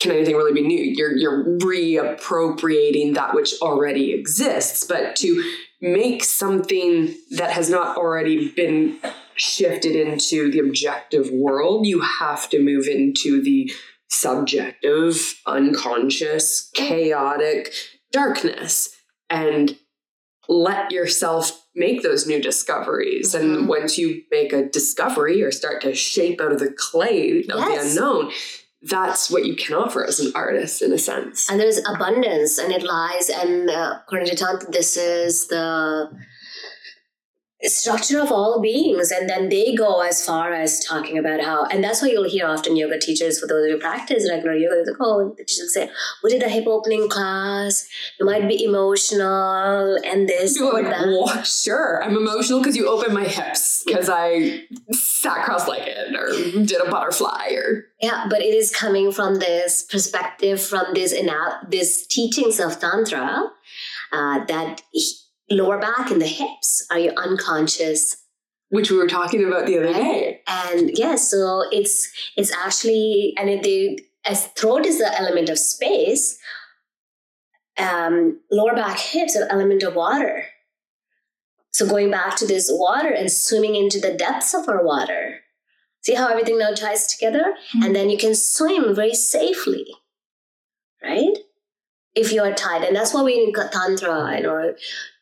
[0.00, 0.82] can anything really be new?
[0.82, 5.42] You're you're reappropriating that which already exists, but to
[5.80, 8.98] make something that has not already been
[9.34, 13.72] shifted into the objective world, you have to move into the
[14.08, 17.72] subjective, unconscious, chaotic
[18.12, 18.90] darkness
[19.30, 19.78] and
[20.48, 23.34] let yourself make those new discoveries.
[23.34, 23.66] And Mhm.
[23.68, 27.94] once you make a discovery or start to shape out of the clay of Yes.
[27.94, 28.32] the unknown,
[28.82, 31.50] that's what you can offer as an artist in a sense.
[31.50, 33.28] And there's abundance, and it lies.
[33.28, 36.10] And uh, according to Tantra, this is the
[37.68, 39.10] structure of all beings.
[39.10, 42.46] And then they go as far as talking about how, and that's why you'll hear
[42.46, 45.90] often yoga teachers, for those who practice regular yoga, they go, the teachers say,
[46.22, 47.86] We did a hip opening class,
[48.18, 51.06] you might be emotional, and this, and like, that.
[51.06, 56.32] well, sure, I'm emotional because you opened my hips because I sat cross-legged or
[56.64, 61.60] did a butterfly or Yeah, but it is coming from this perspective, from this ana-
[61.68, 63.50] this teachings of tantra,
[64.12, 65.16] uh, that h-
[65.50, 68.16] lower back and the hips are your unconscious,
[68.68, 70.42] which we were talking about the other day.
[70.46, 75.58] and yes, so it's it's actually and it, they, as throat is the element of
[75.58, 76.38] space,
[77.78, 80.44] um, lower back hips are element of water.
[81.72, 85.40] So going back to this water and swimming into the depths of our water.
[86.02, 87.54] See how everything now ties together?
[87.82, 89.86] and then you can swim very safely,
[91.02, 91.36] right?
[92.14, 94.76] If you are tied and that's why we in tantra and or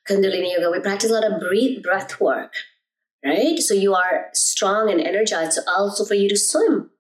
[0.09, 2.52] kundalini yoga we practice a lot of breathe breath work,
[3.24, 3.59] right?
[3.59, 6.90] So you are strong and energized, so also for you to swim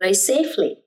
[0.00, 0.78] very safely.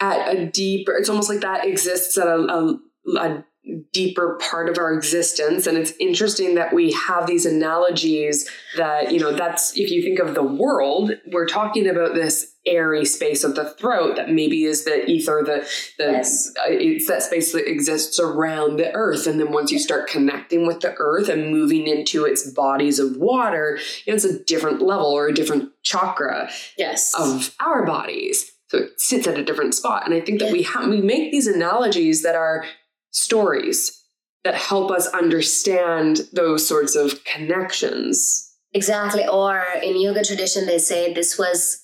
[0.00, 2.78] At a deeper, it's almost like that exists at a, a,
[3.18, 3.44] a
[3.92, 5.66] deeper part of our existence.
[5.66, 10.18] And it's interesting that we have these analogies that, you know, that's if you think
[10.18, 14.84] of the world, we're talking about this airy space of the throat that maybe is
[14.84, 16.52] the ether, the, the Yes.
[16.60, 19.26] uh, it's that space that exists around the earth.
[19.26, 23.16] And then once you start connecting with the earth and moving into its bodies of
[23.16, 27.12] water, it's a different level or a different chakra Yes.
[27.18, 28.52] of our bodies.
[28.68, 30.04] So it sits at a different spot.
[30.06, 32.64] And I think that we have we make these analogies that are
[33.10, 34.02] stories
[34.44, 38.50] that help us understand those sorts of connections.
[38.72, 39.26] Exactly.
[39.28, 41.81] Or in yoga tradition, they say this was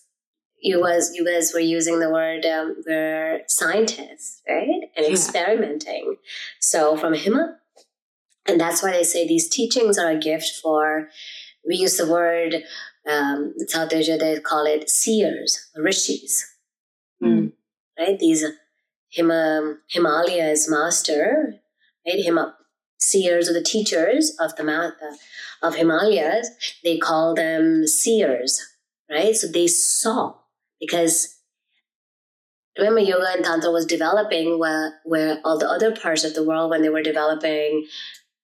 [0.60, 4.90] you was you guys were using the word um, were scientists, right?
[4.96, 5.12] And Yeah.
[5.12, 6.16] experimenting.
[6.60, 7.56] So from Hima,
[8.46, 11.10] and that's why they say these teachings are a gift for.
[11.66, 12.64] We use the word
[13.06, 14.16] um, South Asia.
[14.16, 16.44] They call it seers, rishis.
[17.22, 17.52] Mm.
[17.98, 18.18] right?
[18.18, 18.44] These
[19.16, 21.60] Hima, Himalayas master,
[22.06, 22.24] right?
[22.24, 22.54] Hima
[22.98, 24.94] seers or the teachers of the math
[25.62, 26.50] of Himalayas,
[26.84, 28.60] they call them seers,
[29.10, 29.34] right?
[29.34, 30.34] So they saw
[30.80, 31.38] because
[32.78, 36.70] remember yoga and tantra was developing where where all the other parts of the world
[36.70, 37.86] when they were developing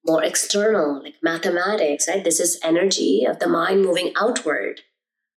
[0.05, 4.80] more external like mathematics right this is energy of the mind moving outward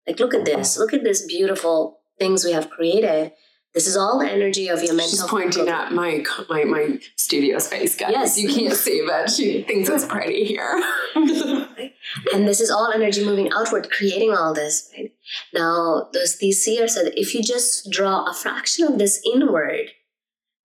[0.06, 3.32] like look at this look at this beautiful things we have created
[3.74, 5.10] this is all the energy of your mental.
[5.10, 8.10] She's pointing at my my my studio space, guys.
[8.10, 8.38] Yes.
[8.38, 10.82] you can't see, but she thinks it's pretty here.
[11.14, 14.90] and this is all energy moving outward, creating all this.
[14.96, 15.12] Right
[15.52, 19.90] now, those these seers said if you just draw a fraction of this inward,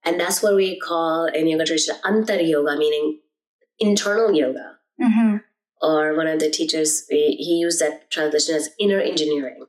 [0.04, 3.20] and that's what we call in yoga tradition antar yoga, meaning
[3.78, 4.78] internal yoga.
[5.00, 5.36] Mm-hmm.
[5.80, 9.66] Or one of the teachers, he he used that translation as inner engineering,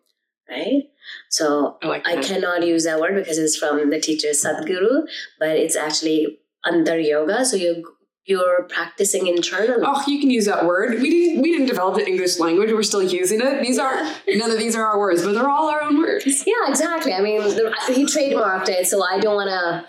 [0.50, 0.84] right?
[1.30, 5.08] So I like I cannot use that word because it's from the teacher Sadhguru,
[5.39, 7.46] but it's actually antar yoga.
[7.46, 7.82] So you're
[8.26, 9.84] you're practicing internally.
[9.86, 11.02] Oh, you can use that word.
[11.02, 12.72] We didn't we didn't develop the English language.
[12.72, 13.62] We're still using it.
[13.62, 13.96] These are
[14.30, 16.44] none of these are our words, but they're all our own words.
[16.48, 17.14] Yeah, exactly.
[17.14, 19.86] I mean, the, he trademarked it, so I don't want to.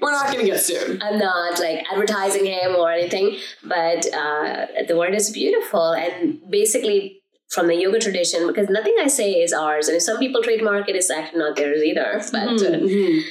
[0.00, 1.02] We're not going to get sued.
[1.02, 7.20] I'm not like advertising him or anything, but uh, the word is beautiful and basically
[7.50, 10.88] from the yoga tradition because nothing I say is ours, and if some people trademark
[10.88, 12.20] it, it's actually not theirs either.
[12.32, 13.22] But uh, Mhm.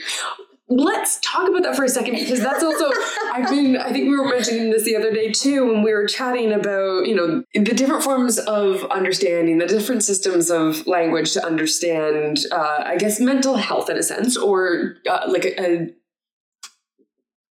[0.74, 2.90] Let's talk about that for a second because that's also
[3.34, 6.08] I've been I think we were mentioning this the other day too when we were
[6.08, 11.46] chatting about you know the different forms of understanding the different systems of language to
[11.46, 15.88] understand uh, I guess mental health in a sense or uh, like a, a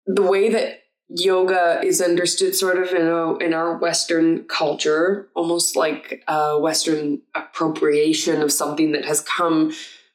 [0.06, 5.76] the way that yoga is understood sort of in a, in our western culture almost
[5.76, 9.70] like a western appropriation of something that has come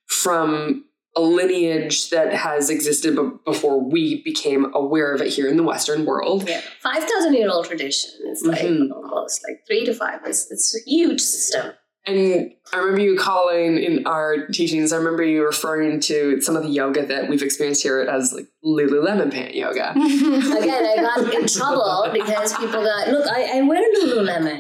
[0.08, 0.84] from
[1.18, 5.64] a lineage that has existed b- before we became aware of it here in the
[5.72, 8.12] western world yeah, five thousand year old tradition.
[8.32, 8.92] It's like Mhm.
[8.98, 10.20] almost like three to five.
[10.26, 11.66] It's, it's a huge system.
[12.10, 16.64] and i remember you calling in our teachings i remember you referring to some of
[16.64, 19.88] the yoga that we've experienced here as like lululemon pant yoga
[20.62, 23.28] Again, I got in trouble because people got look.
[23.38, 24.60] I, I wear Lululemon,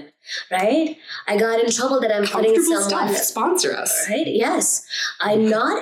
[0.51, 0.97] right?
[1.31, 4.27] I got in trouble that I'm putting someone stuff sponsor us right.
[4.45, 4.85] Yes,
[5.21, 5.77] I'm not.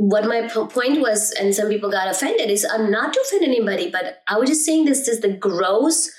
[0.00, 3.42] What my po- point was, and some people got offended, is I'm not to offend
[3.42, 6.10] anybody, but I was just saying this is the gross.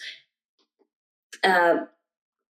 [1.43, 1.85] Uh,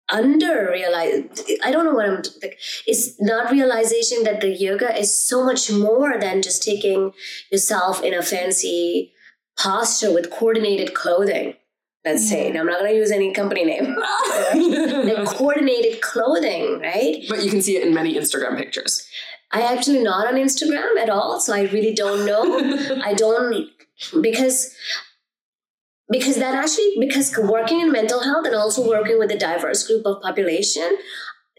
[0.09, 1.25] under realize
[1.65, 5.71] i don't know what i'm like it's not realization that the yoga is so much
[5.71, 7.13] more than just taking
[7.51, 9.13] yourself in a fancy
[9.59, 11.55] posture with coordinated clothing.
[12.05, 13.97] Let's say and i'm not going to use any company name.
[14.55, 17.25] Like coordinated clothing right?
[17.29, 19.09] But you can see it in many instagram pictures
[19.57, 22.43] i actually not on instagram at all so i really don't know.
[23.05, 23.69] I don't
[24.21, 24.75] because
[26.11, 30.05] because that actually because working in mental health and also working with a diverse group
[30.07, 30.99] of population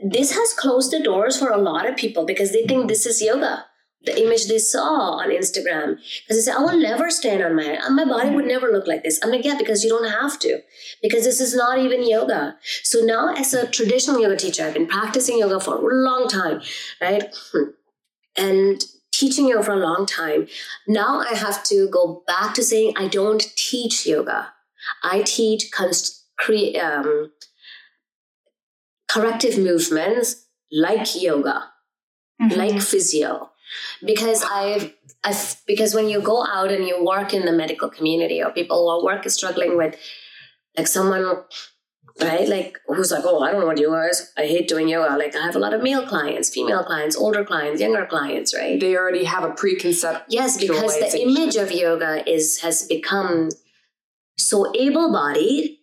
[0.03, 3.21] this has closed the doors for a lot of people because they think this is
[3.21, 3.65] yoga.
[4.05, 7.79] The image they saw on instagram because they say i will never stand on my
[7.89, 9.19] my body would never look like this.
[9.23, 10.59] I'm like yeah because you don't have to
[11.01, 12.57] because this is not even yoga.
[12.83, 16.61] So now as a traditional yoga teacher i've been practicing yoga for a long time
[17.01, 17.71] right hmm.
[18.37, 20.47] And teaching yoga for a long time.
[20.87, 24.53] Now I have to go back to saying I don't teach yoga.
[25.03, 27.31] I teach const- cre- um,
[29.09, 31.71] corrective movements like yoga,
[32.39, 32.59] Mm-hmm.
[32.59, 33.49] like physio,
[34.05, 38.43] because I've, I've because when you go out and you work in the medical community
[38.43, 39.95] or people who are work struggling with
[40.77, 41.25] like someone
[42.21, 42.47] right?
[42.47, 44.31] Like who's like, oh, I don't know what yoga is.
[44.37, 45.17] I hate doing yoga.
[45.17, 48.79] Like I have a lot of male clients, female clients, older clients, younger clients, right?
[48.79, 53.49] they already have a preconcept Yes, because the image of yoga is has become
[54.37, 55.77] so able-bodied,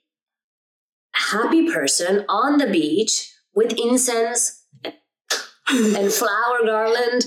[1.15, 4.63] happy person on the beach with incense
[5.71, 7.25] and flower garland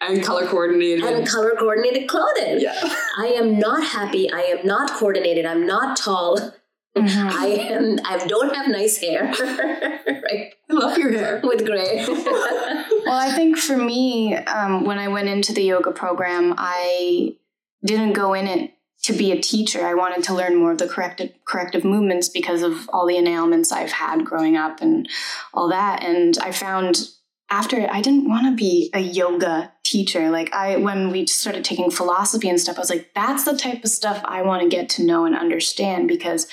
[0.00, 2.60] and color coordinated and color coordinated clothing.
[2.60, 2.78] yeah
[3.18, 4.30] I am not happy.
[4.30, 5.46] I am not coordinated.
[5.46, 6.52] I'm not tall.
[6.96, 7.30] Mhm.
[7.30, 7.98] I am.
[8.04, 9.24] I don't have nice hair.
[9.32, 12.04] right, i love your hair with gray.
[13.06, 17.36] Well, I think for me, um, when I went into the yoga program, I
[17.82, 18.72] didn't go in it
[19.04, 19.86] to be a teacher.
[19.86, 23.72] I wanted to learn more of the corrective corrective movements because of all the ailments
[23.72, 25.08] I've had growing up and
[25.54, 26.02] all that.
[26.02, 27.08] And I found
[27.50, 30.30] after I didn't want to be a yoga teacher.
[30.30, 33.84] Like I, when we started taking philosophy and stuff, I was like, that's the type
[33.84, 36.46] of stuff I want to get to know and understand because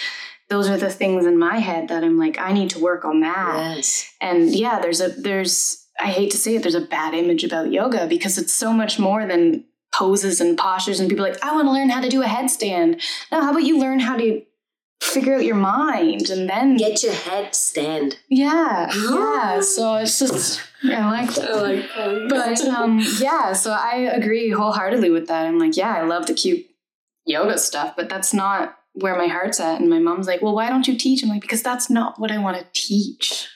[0.49, 3.21] those are the things in my head that I'm like, I need to work on
[3.21, 4.13] that yes.
[4.21, 7.71] and yeah there's a there's I hate to say it, there's a bad image about
[7.71, 11.67] yoga because it's so much more than poses and postures and people like, I want
[11.67, 13.01] to learn how to do a headstand.
[13.31, 14.41] No, how about you learn how to
[15.01, 18.17] figure out your mind and then Get your head stand.
[18.29, 19.59] yeah, yeah.
[19.61, 21.49] So it's just I like that.
[21.49, 22.27] I like that.
[22.29, 25.45] But um, yeah, so I agree wholeheartedly with that.
[25.45, 26.65] I'm like, yeah, I love the cute
[27.25, 29.81] yoga stuff, but that's not where my heart's at.
[29.81, 31.23] And my mom's like, well, why don't you teach?
[31.23, 33.49] I'm like, because that's not what I want to teach.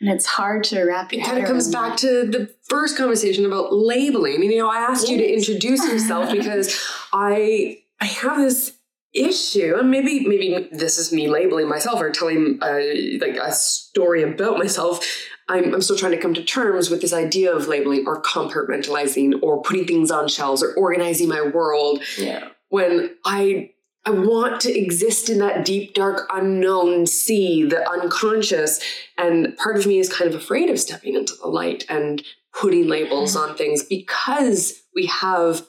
[0.00, 1.98] And it's hard to wrap your it kind of comes back that.
[1.98, 4.34] to the first conversation about labeling.
[4.34, 6.78] I mean, you know, I asked you to introduce yourself because
[7.12, 8.74] I I have this
[9.12, 12.78] issue, and maybe maybe this is me labeling myself or telling uh,
[13.20, 15.04] like a story about myself.
[15.48, 19.42] I'm, I'm still trying to come to terms with this idea of labeling or compartmentalizing
[19.42, 22.48] or putting things on shelves or organizing my world Yeah.
[22.68, 23.70] when I
[24.04, 28.80] I want to exist in that deep, dark, unknown sea, the unconscious.
[29.18, 32.22] And part of me is kind of afraid of stepping into the light and
[32.54, 33.50] putting labels mm-hmm.
[33.50, 35.66] on things because we have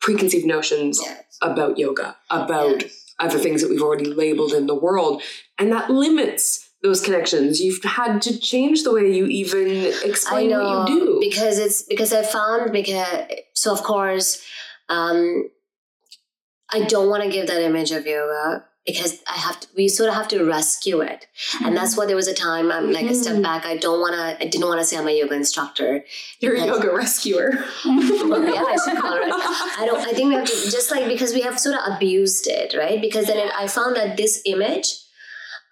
[0.00, 1.38] preconceived notions Yes.
[1.42, 3.14] about yoga, about Yes.
[3.20, 5.22] other things that we've already labeled in the world.
[5.56, 7.60] And that limits those connections.
[7.60, 9.68] You've had to change the way you even
[10.04, 11.18] explain know what you do.
[11.20, 13.24] because it's because I found because
[13.54, 14.44] so of course
[14.88, 15.48] um,
[16.72, 19.68] I don't want to give that image of yoga because I have to.
[19.76, 21.26] We sort of have to rescue it,
[21.64, 23.42] and that's why there was a time I'm like a step Mhm.
[23.42, 23.64] back.
[23.64, 24.44] I don't want to.
[24.44, 26.04] I didn't want to say I'm a yoga instructor.
[26.40, 27.64] You're a yoga rescuer.
[27.84, 29.22] Well, yeah, I should call it.
[29.80, 30.00] I don't.
[30.06, 33.00] I think we have to just like because we have sort of abused it, right?
[33.00, 34.86] Because then it, I found that this image,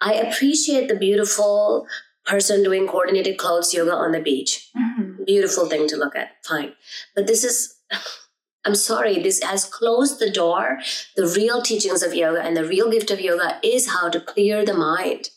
[0.03, 1.87] I appreciate the beautiful
[2.27, 4.69] person doing coordinated clothes yoga on the beach.
[4.77, 5.25] Mhm.
[5.25, 6.45] Beautiful thing to look at.
[6.45, 6.75] Fine,
[7.15, 7.77] but this is.
[8.65, 10.79] I'm sorry, this has closed the door.
[11.17, 14.65] The real teachings of yoga and the real gift of yoga is how to clear
[14.65, 15.31] the mind.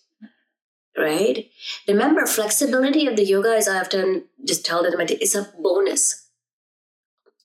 [0.96, 1.50] Right?
[1.88, 6.28] Remember, flexibility of the yoga, as I often just tell them, it's a bonus.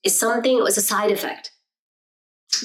[0.03, 1.51] It's something, it's a side effect.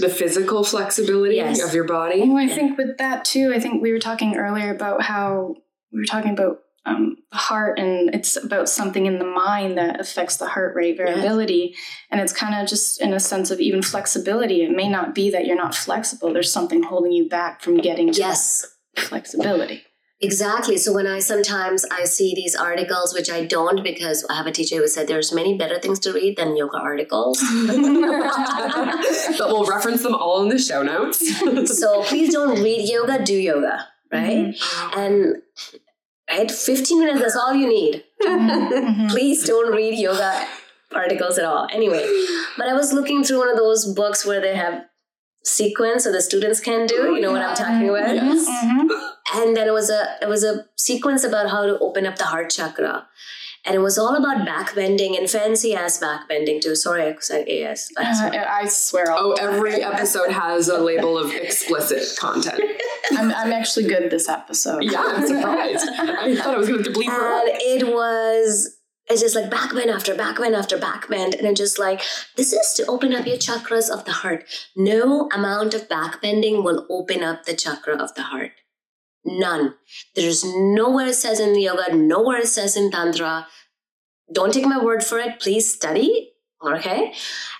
[0.01, 1.63] The physical flexibility Yes.
[1.63, 2.21] of your body.
[2.29, 5.57] Well, I think with that too, I think we were talking earlier about how
[5.93, 9.99] we were talking about um, the heart, and it's about something in the mind that
[10.01, 11.75] affects the heart rate variability.
[12.13, 14.63] And it's kind of just in a sense of even flexibility.
[14.63, 18.13] It may not be that you're not flexible, there's something holding you back from getting
[18.13, 18.67] to Yes,
[18.97, 19.83] flexibility.
[20.21, 20.77] Exactly.
[20.77, 24.53] So when I sometimes I see these articles, which I don't because I have a
[24.53, 27.41] teacher who said there's many better things to read than yoga articles.
[27.67, 31.21] but we'll reference them all in the show notes.
[31.79, 34.55] so please don't read yoga, do yoga, right?
[34.97, 35.37] And
[36.31, 38.05] right, 15 minutes, that's all you need.
[38.23, 39.11] Mhm.
[39.11, 40.47] Please don't read yoga
[40.93, 41.67] articles at all.
[41.73, 42.05] Anyway,
[42.57, 44.85] but I was looking through one of those books where they have
[45.45, 48.15] sequence so the students can do, you know what I'm talking about?
[48.15, 48.47] Yes.
[48.49, 49.06] Mhm.
[49.39, 52.25] And then it was a it was a sequence about how to open up the
[52.25, 53.07] heart chakra.
[53.65, 56.77] And it was all about backbending and fancy ass backbending too.
[56.77, 57.91] Sorry, I said AS.
[57.97, 59.11] Uh, I swear.
[59.11, 62.61] I'll Oh, every episode has a label of explicit content.
[63.13, 64.85] I'm, I'm actually good this episode.
[64.85, 65.85] Yeah, I'm surprised.
[65.99, 67.61] I thought I was going to bleep her and out.
[67.61, 68.77] it was
[69.09, 72.03] it's just like backbend after backbend after backbend and it's just like
[72.37, 74.45] this is to open up your chakras of the heart
[74.77, 78.51] no amount of backbending will open up the chakra of the heart
[79.27, 79.75] none
[80.15, 83.47] there's nowhere it says in yoga nowhere it says in tantra
[84.33, 86.31] don't take my word for it please study
[86.65, 87.13] okay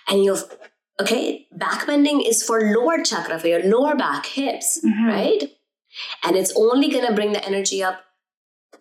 [0.07, 0.39] and you'll
[0.99, 5.07] okay backbending is for lower chakra for your lower back hips Mhm.
[5.07, 5.51] right?
[6.23, 8.01] And it's only going to bring the energy up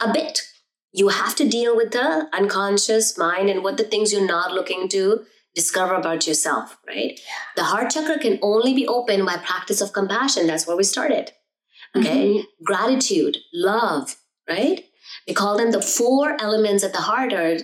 [0.00, 0.42] a bit.
[0.92, 4.88] You have to deal with the unconscious mind and what the things you're not looking
[4.90, 5.24] to
[5.54, 7.18] discover about yourself, right?
[7.54, 10.46] The heart chakra can only be opened by practice of compassion.
[10.46, 11.32] That's where we started.
[11.98, 12.44] Okay?
[12.64, 14.16] Gratitude, love,
[14.48, 14.84] right?
[15.26, 17.56] We call them the four elements at the heart are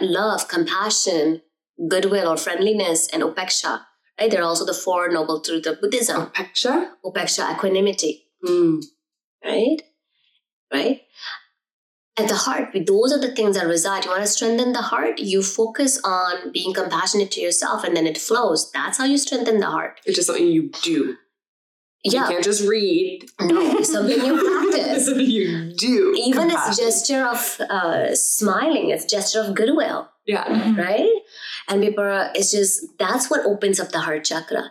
[0.00, 1.42] love, compassion,
[1.88, 3.82] goodwill or friendliness, and upeksha.
[4.20, 4.30] Right?
[4.30, 6.26] They're also the four noble truths of Buddhism.
[6.26, 6.90] Peksha?
[7.04, 8.84] Upeksha, equanimity Mm.
[9.44, 9.82] right?
[10.72, 11.02] Right?
[12.16, 14.04] At the heart, those are the things that reside.
[14.04, 18.06] You want to strengthen the heart, you focus on being compassionate to yourself and then
[18.08, 18.70] it flows.
[18.72, 20.00] That's how you strengthen the heart.
[20.04, 21.16] It's just something you do.
[22.04, 23.24] You can't just read.
[23.40, 25.08] No, it's something you practice.
[25.16, 26.14] you do.
[26.16, 30.44] Even it's gesture of uh, smiling, it's a gesture of goodwill, Yeah.
[30.44, 30.78] Mhm.
[30.78, 31.10] right?
[31.68, 34.70] And people are, it's just, that's what opens up the heart chakra.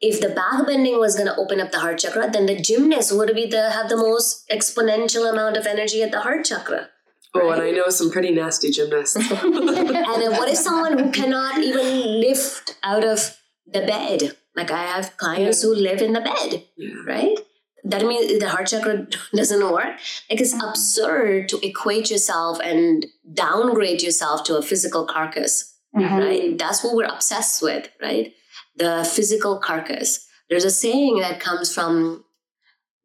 [0.00, 3.12] If the back bending was going to open up the heart chakra, then the gymnast
[3.16, 6.88] would be the have the most exponential amount of energy at the heart chakra.
[7.34, 9.16] Oh, and I know some pretty nasty gymnasts.
[9.42, 14.36] And then what if someone who cannot even lift out of the bed?
[14.56, 16.94] Like I have clients who live in the bed, yeah.
[17.06, 17.38] right?
[17.84, 19.98] that means the heart chakra doesn't work.
[20.30, 20.68] Like it's Mhm.
[20.68, 26.18] absurd to equate yourself and downgrade yourself to a physical carcass, Mhm.
[26.24, 26.56] right?
[26.56, 28.32] That's what we're obsessed with, right?
[28.76, 30.24] The physical carcass.
[30.48, 32.24] There's a saying that comes from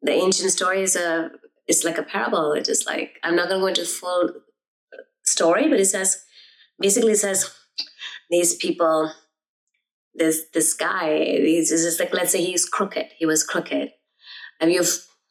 [0.00, 1.32] the ancient stories of
[1.66, 2.52] it's like a parable.
[2.52, 4.30] It's just like I'm not gonna go into full
[5.24, 6.22] story, but it says
[6.78, 7.50] basically it says
[8.30, 9.12] these people,
[10.18, 13.06] this this guy, he's just like let's say he's crooked.
[13.18, 13.90] He was crooked.
[14.60, 14.82] Have you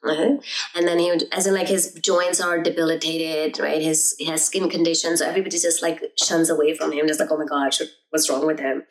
[0.04, 0.38] uh-huh.
[0.76, 3.82] and then he would, as in like his joints are debilitated, right?
[3.82, 5.20] His he has skin conditions.
[5.20, 8.46] So everybody just like shuns away from him, just like, oh my gosh, what's wrong
[8.46, 8.84] with him?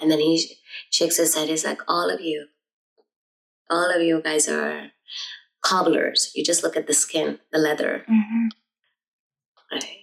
[0.00, 0.56] And then he
[0.90, 1.48] shakes his head.
[1.48, 2.46] He's like, all of you,
[3.70, 4.90] all of you guys are
[5.62, 6.30] cobblers.
[6.34, 8.50] You just look at the skin, the leather, Mhm.
[9.70, 10.01] right?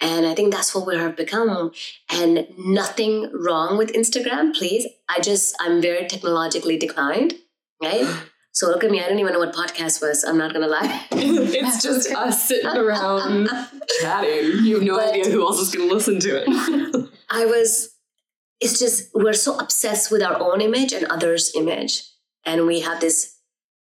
[0.00, 1.72] And I think that's what we have become.
[2.10, 4.86] And nothing wrong with Instagram, please.
[5.08, 7.34] I just I'm very technologically declined,
[7.82, 8.06] right?
[8.52, 9.00] So look at me.
[9.00, 10.24] I don't even know what podcast was.
[10.24, 11.06] I'm not gonna lie.
[11.12, 13.48] it's just us sitting around
[14.00, 14.64] chatting.
[14.64, 17.08] You have no But- idea who else is going to listen to it.
[17.30, 17.94] I was,
[18.60, 22.02] it's just, we're so obsessed with our own image and others' image.
[22.44, 23.36] And we have this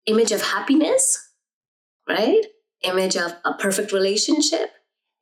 [0.06, 1.32] image of happiness,
[2.08, 2.46] right?
[2.82, 4.70] Image of a perfect relationship,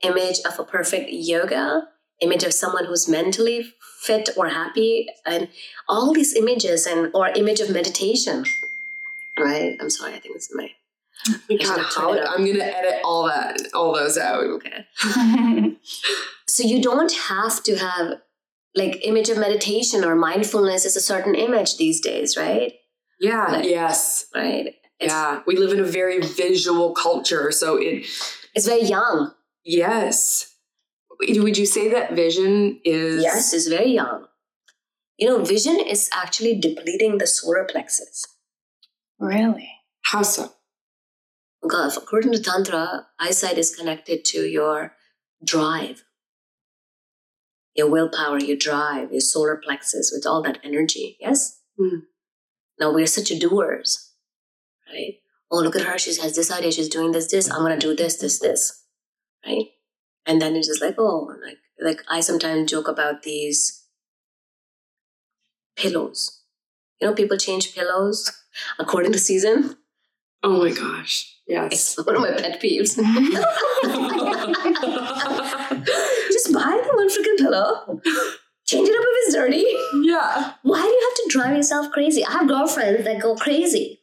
[0.04, 1.88] image of a perfect yoga,
[2.20, 5.48] image of someone who's mentally fit or happy, and
[5.88, 8.44] all these images, and or image of meditation,
[9.38, 9.76] right?
[9.80, 10.70] I'm sorry, I think this is my
[11.64, 14.44] God, how, I'm going to edit all that, all those out.
[14.44, 14.84] okay.
[16.46, 18.20] So you don't have to have
[18.74, 22.74] like image of meditation or mindfulness is a certain image these days, right?
[23.20, 23.46] Yeah.
[23.46, 24.26] Like- yes.
[24.34, 24.74] Right.
[25.00, 25.40] It's, yeah.
[25.46, 27.50] We live in a very visual culture.
[27.52, 28.06] So it,
[28.54, 29.32] It's very yang.
[29.64, 30.54] Yes.
[31.20, 33.22] Would you say that vision is?
[33.22, 34.26] Yes, is very yang.
[35.16, 38.26] You know, vision is actually depleting the solar plexus.
[39.18, 39.70] really?
[40.02, 40.52] How so?
[41.66, 44.92] God, according to Tantra, eyesight is connected to your
[45.42, 46.04] drive,
[47.74, 51.16] your willpower, your drive, your solar plexus with all that energy.
[51.20, 51.60] Yes?
[51.78, 52.00] Hmm.
[52.78, 54.12] Now we're such doers,
[54.92, 55.14] right?
[55.50, 55.96] Oh, look at her.
[55.96, 56.72] She has this idea.
[56.72, 57.50] She's doing this, this.
[57.50, 58.83] I'm going to do this, this, this,
[59.46, 59.66] right?
[60.26, 63.84] And then it's just like, oh, like, like I sometimes joke about these
[65.76, 66.42] pillows.
[67.00, 68.30] You know, people change pillows
[68.78, 69.76] according to season.
[70.42, 71.30] Oh my gosh.
[71.46, 71.72] Yes.
[71.72, 72.96] It's one of my pet peeves.
[76.32, 78.00] Just buy the one freaking pillow.
[78.66, 79.66] Change it up if it's dirty.
[80.02, 80.52] yeah.
[80.62, 82.24] Why do you have to drive yourself crazy?
[82.24, 84.00] I have girlfriends that go crazy.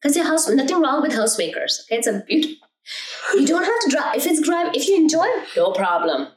[0.00, 1.82] Because they're house nothing wrong with housemakers.
[1.84, 2.58] Okay, it's a beauty.
[3.34, 4.16] You don't have to drive.
[4.16, 5.26] If it's drive, if you enjoy,
[5.56, 6.28] no problem.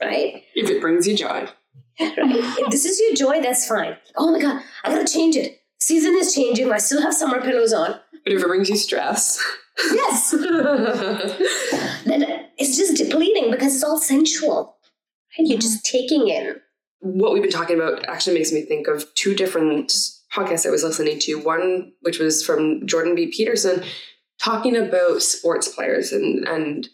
[0.00, 0.42] Right?
[0.54, 1.46] If it brings you joy.
[2.00, 2.18] right?
[2.18, 3.96] If this is your joy, that's fine.
[4.16, 5.60] Oh my god, I gotta change it.
[5.78, 6.72] Season is changing.
[6.72, 7.98] I still have summer pillows on.
[8.24, 9.42] But if it brings you stress.
[9.90, 10.30] Yes.
[12.04, 14.76] then it's just depleting because it's all sensual.
[15.38, 15.48] Right?
[15.48, 16.56] You're just taking in.
[17.00, 19.90] what we've been talking about actually makes me think of two different
[20.32, 21.36] podcasts I was listening to.
[21.36, 23.28] One, which was from Jordan B.
[23.34, 23.82] Peterson,
[24.42, 26.88] talking about sports players and, and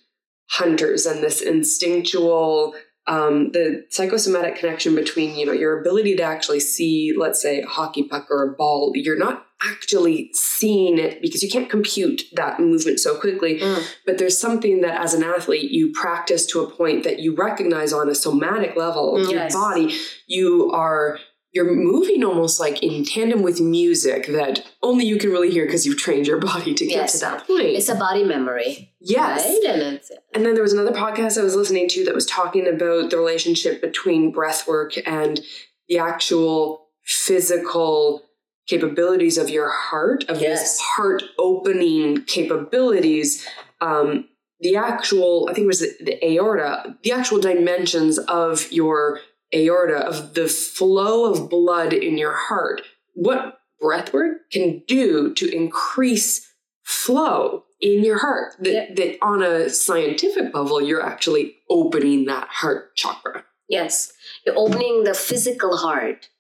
[0.51, 2.74] hunters and this instinctual,
[3.07, 7.66] um, the psychosomatic connection between, you know, your ability to actually see, let's say, a
[7.66, 8.92] hockey puck or a ball.
[8.94, 13.59] You're not actually seeing it because you can't compute that movement so quickly
[14.07, 17.92] but there's something that as an athlete you practice to a point that you recognize
[17.92, 19.53] on a somatic level Yes.
[19.53, 19.96] your body
[20.28, 21.18] you are
[21.59, 25.84] you're moving almost like in tandem with music that only you can really hear because
[25.84, 27.12] you've trained your body to get Yes.
[27.14, 28.92] to that point It's a body memory.
[29.00, 29.64] yes Right?
[29.74, 32.68] And it's, and then there was another podcast I was listening to that was talking
[32.68, 35.40] about the relationship between breath work and
[35.88, 38.22] the actual physical
[38.68, 40.61] capabilities of your heart, of Yes.
[40.76, 43.46] these heart opening capabilities.
[43.80, 44.28] Um,
[44.61, 49.20] the actual, I think it was the, the aorta, the actual dimensions of your
[49.55, 52.82] aorta, of the flow of blood in your heart.
[53.14, 58.94] What breath work can do to increase flow in your heart that, Yeah.
[58.94, 64.12] that on a scientific level you're actually opening that heart chakra yes.
[64.44, 66.30] You're opening the physical heart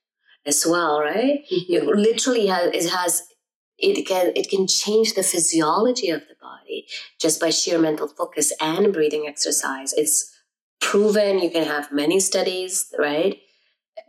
[0.46, 1.44] as well, right?
[1.52, 1.72] Mm-hmm.
[1.72, 3.22] It literally has it has
[3.78, 6.86] it can it can change the physiology of the body
[7.20, 9.92] just by sheer mental focus and breathing exercise.
[9.92, 10.34] It's
[10.80, 11.38] proven.
[11.38, 13.38] You can have many studies, right?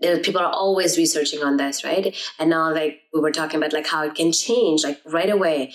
[0.02, 2.16] People are always researching on this, right?
[2.38, 5.74] And now, like we were talking about, like how it can change, like right away.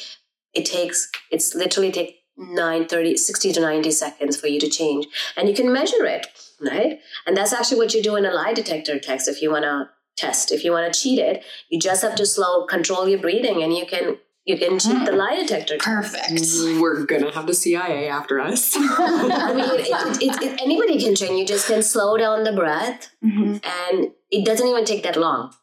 [0.54, 5.06] It takes it's literally take 9 30 60 to 90 seconds for you to change
[5.36, 6.26] and you can measure it
[6.60, 9.64] right and that's actually what you do in a lie detector test if you want
[9.64, 13.20] to test if you want to cheat it you just have to slow control your
[13.20, 15.76] breathing and you can you can cheat the lie detector.
[15.78, 16.40] Perfect.
[16.80, 18.74] We're gonna have the CIA after us.
[18.76, 21.38] I mean, it, it, it, it, anybody can train.
[21.38, 25.54] You just can slow down the breath, hmm and it doesn't even take that long.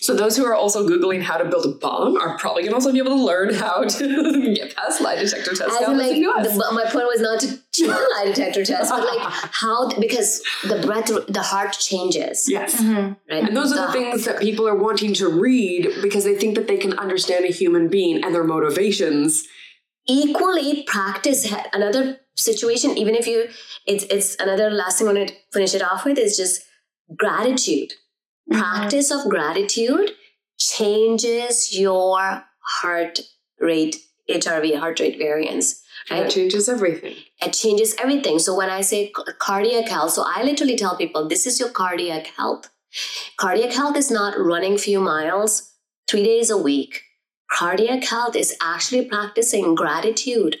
[0.00, 2.92] So those who are also googling how to build a bomb are probably gonna also
[2.92, 5.62] be able to learn how to get past lie detector tests.
[5.62, 6.52] As in, like, listening to us.
[6.52, 10.42] the, my point was not to cheat the lie detector test, but like how because
[10.64, 12.80] the breath, the heart changes, yes.
[12.80, 13.44] hmm right?
[13.44, 16.68] And those are the things that people are wanting to read because they think that
[16.68, 19.44] they can understand a human being and their motivations.
[20.08, 23.46] equally practice another situation even if you
[23.86, 26.62] it's it's another last thing i want to finish it off with is just
[27.16, 27.92] gratitude
[28.52, 30.10] practice of gratitude
[30.58, 32.44] changes your
[32.80, 33.20] heart
[33.60, 33.96] rate
[34.30, 36.30] hrv heart rate variance right?
[36.30, 37.16] changes everything.
[37.40, 38.38] it changes everything.
[38.38, 42.28] So when i say cardiac health so i literally tell people this is your cardiac
[42.38, 42.68] health.
[43.38, 45.72] Cardiac health is not running few miles
[46.06, 47.02] three days a week.
[47.50, 50.56] Cardiac health is actually practicing gratitude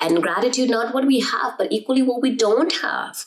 [0.00, 3.24] and gratitude not what we have but equally what we don't have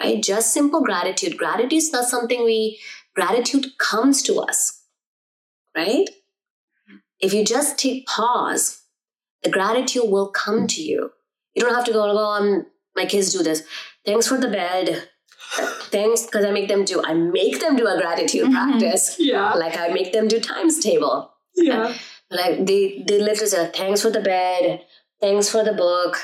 [0.00, 0.22] right?
[0.22, 1.36] Just simple gratitude.
[1.36, 2.80] Gratitude is not something we
[3.14, 4.76] gratitude comes to us
[5.76, 6.08] right?
[7.20, 8.82] If you just take pause
[9.42, 11.10] the gratitude will come to you.
[11.54, 13.62] You don't have to go oh I'm, my kids do this.
[14.04, 15.08] Thanks for the bed.
[15.90, 18.52] Thanks because i make them do i make them do a gratitude Mhm.
[18.52, 19.16] practice.
[19.18, 19.54] Yeah.
[19.54, 21.32] like i make them do times table.
[21.56, 21.94] Yeah.
[22.30, 24.84] like they they literally say thanks for the bed.
[25.20, 26.18] Thanks for the book.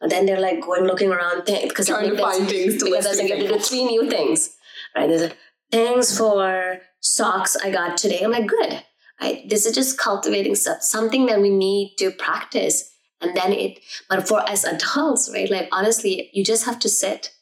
[0.00, 3.08] And then they're like going looking around because Trying to find things to because I
[3.08, 4.50] list was like, and to do three new things.
[4.94, 5.08] Right?
[5.08, 5.32] There's
[5.70, 8.82] thanks for socks i got today i'm like good
[9.20, 12.90] right this is just cultivating stuff something that we need to practice
[13.20, 17.32] and then it but for as adults right like honestly you just have to sit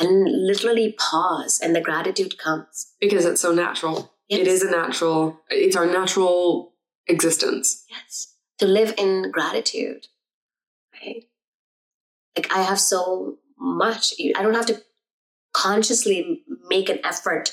[0.00, 4.12] and literally pause and the gratitude comes Because it's so natural.
[4.28, 4.48] It Yes.
[4.48, 6.74] is a natural, it's our natural
[7.08, 7.84] existence.
[7.90, 8.34] Yes.
[8.58, 10.06] To live in gratitude.
[10.94, 11.24] Right?
[12.36, 14.12] Like I have so much.
[14.36, 14.80] I don't have to
[15.62, 17.46] consciously make an effort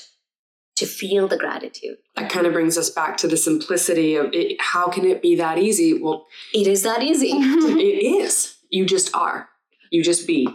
[0.76, 1.96] to feel the gratitude.
[2.16, 5.34] That kind of brings us back to the simplicity of it, how can it be
[5.36, 5.98] that easy?
[6.00, 7.30] Well, It is that easy.
[7.32, 8.56] it is.
[8.70, 9.48] You just are.
[9.90, 10.46] You just be.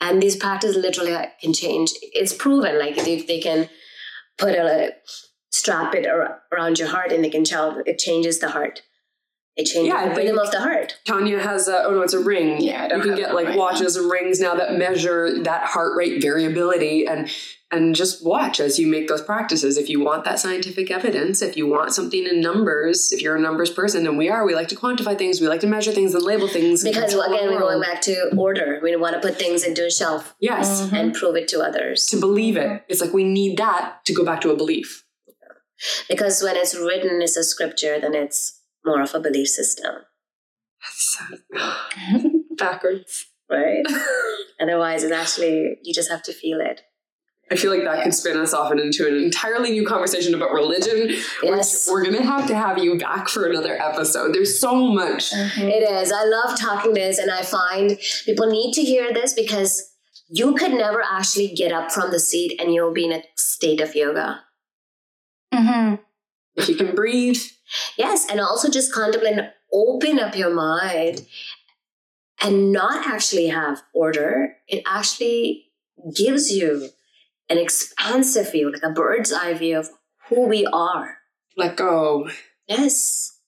[0.00, 1.90] and these practices literally can change.
[2.02, 2.78] It's proven.
[2.78, 3.68] Like if they can
[4.38, 4.92] put a
[5.50, 6.06] strap it
[6.52, 8.82] around your heart and they can tell it changes the heart.
[9.56, 10.98] It changes Yeah, I the rhythm of the heart.
[11.06, 12.60] Tanya has a, oh no, it's a ring.
[12.60, 15.42] Yeah, I don't you can have get like right watches and rings now that measure
[15.42, 17.28] that heart rate variability and
[17.72, 19.76] and just watch as you make those practices.
[19.76, 23.40] If you want that scientific evidence, if you want something in numbers, if you're a
[23.40, 26.12] numbers person, and we are, we like to quantify things, we like to measure things
[26.14, 26.82] and label things.
[26.82, 28.80] Because control again, we're going back to order.
[28.82, 30.82] We want to put things into a shelf Yes.
[30.82, 30.92] Mhm.
[30.94, 32.06] and prove it to others.
[32.06, 32.82] To believe it.
[32.88, 35.04] It's like we need that to go back to a belief.
[36.08, 39.94] Because when it's written as a scripture, then it's more of a belief system,
[40.82, 43.26] That's so Backwards.
[43.50, 43.84] right?
[44.60, 46.82] Otherwise, it's actually, you just have to feel it.
[47.52, 51.08] I feel like that could spin us off into an entirely new conversation about religion,
[51.42, 51.88] Yes.
[51.90, 54.32] we're going to have to have you back for another episode.
[54.34, 55.32] There's so much.
[55.32, 56.12] It is.
[56.12, 59.90] I love talking this, and I find people need to hear this because
[60.28, 63.80] you could never actually get up from the seat and you'll be in a state
[63.80, 64.42] of yoga.
[65.52, 65.96] hmm
[66.60, 67.40] If you can breathe,
[67.96, 71.26] Yes, and also just contemplate and open up your mind
[72.40, 74.56] and not actually have order.
[74.68, 75.66] It actually
[76.14, 76.88] gives you
[77.48, 79.90] an expansive view, like a bird's eye view of
[80.28, 81.18] who we are.
[81.56, 82.28] let go.
[82.66, 83.38] Yes.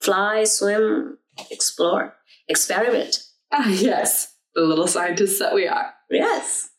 [0.00, 1.18] Fly, swim,
[1.50, 2.14] explore,
[2.46, 3.24] experiment.
[3.50, 5.92] Ah, yes, the little scientists that we are.
[6.10, 6.70] Yes.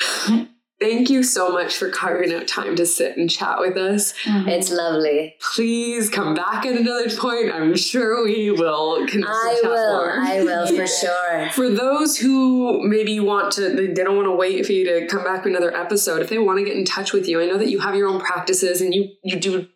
[0.84, 4.12] Thank you so much for carving out time to sit and chat with us.
[4.26, 5.34] It's lovely.
[5.40, 7.54] Please come back at another point.
[7.54, 9.96] I'm sure we will I will.
[9.96, 10.20] more.
[10.20, 11.48] I will for sure.
[11.52, 15.06] For those who maybe want to, they they don't want to wait for you to
[15.06, 16.20] come back with another episode.
[16.20, 18.08] If they want to get in touch with you, I know that you have your
[18.08, 19.66] own practices and you you do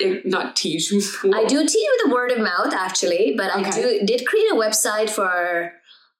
[0.00, 0.90] eh, not teach.
[1.34, 4.54] I do teach with the word of mouth actually, but I do did create a
[4.54, 5.74] website for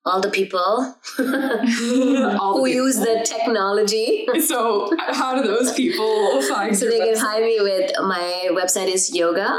[0.07, 0.59] all the people
[1.19, 2.69] All the who people.
[2.69, 4.27] use the technology.
[4.51, 4.61] So
[5.21, 9.51] how do those people find So they can find me with my website is yoga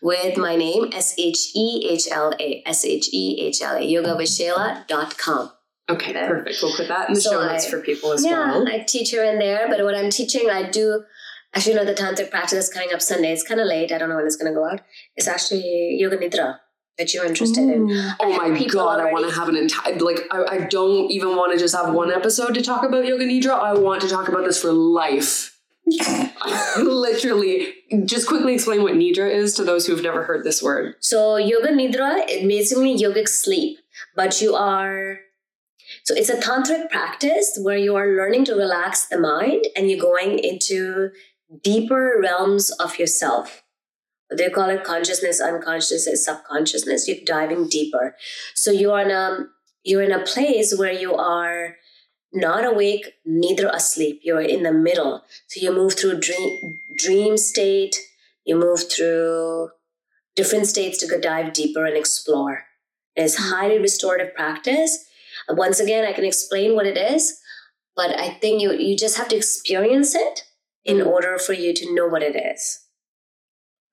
[0.00, 3.80] with my name S H E H L A S H E H L A
[3.94, 5.52] yogawithshehla.com.
[5.90, 6.56] Okay, perfect.
[6.62, 8.68] We'll put that in the So show notes I- for people as Yeah, well.
[8.68, 11.02] I teach here and there, but what I'm teaching, I do
[11.54, 13.32] actually know the tantric practice is coming up Sunday.
[13.32, 13.90] It's kind of late.
[13.92, 14.80] I don't know when it's going to go out.
[15.16, 16.58] It's actually yoga nidra
[17.00, 17.90] that you're interested in.
[18.20, 21.34] Oh my People god, I want to have an entire like I, I don't even
[21.34, 23.58] want to just have one episode to talk about yoga nidra.
[23.58, 25.58] I want to talk about this for life.
[26.76, 27.72] Literally,
[28.04, 30.96] just quickly explain what nidra is to those who've never heard this word.
[31.00, 33.78] So yoga nidra is basically yogic sleep,
[34.14, 35.20] but you are
[36.04, 40.00] so it's a tantric practice where you are learning to relax the mind and you're
[40.00, 41.10] going into
[41.62, 43.59] deeper realms of yourself.
[44.36, 47.08] They call it consciousness, unconsciousness, subconsciousness.
[47.08, 48.16] You're diving deeper.
[48.54, 49.46] So you're in a
[49.82, 51.76] you're in a place where you are
[52.32, 54.20] not awake, neither asleep.
[54.22, 55.24] You're in the middle.
[55.48, 57.96] So you move through dream dream state.
[58.44, 59.70] You move through
[60.36, 62.64] different states to go dive deeper and explore.
[63.16, 65.06] It's highly restorative practice.
[65.48, 67.40] Once again, I can explain what it is,
[67.96, 70.44] but I think you you just have to experience it
[70.84, 71.08] in mm-hmm.
[71.08, 72.80] order for you to know what it is.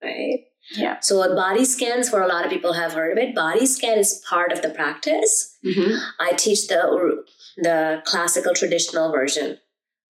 [0.02, 0.44] Right?
[0.74, 1.00] Yeah.
[1.00, 3.34] So body scans for a lot of people have heard of it.
[3.34, 5.56] Body scan is part of the practice.
[5.64, 5.96] Mm-hmm.
[6.20, 7.24] I teach the
[7.56, 9.58] the classical traditional version.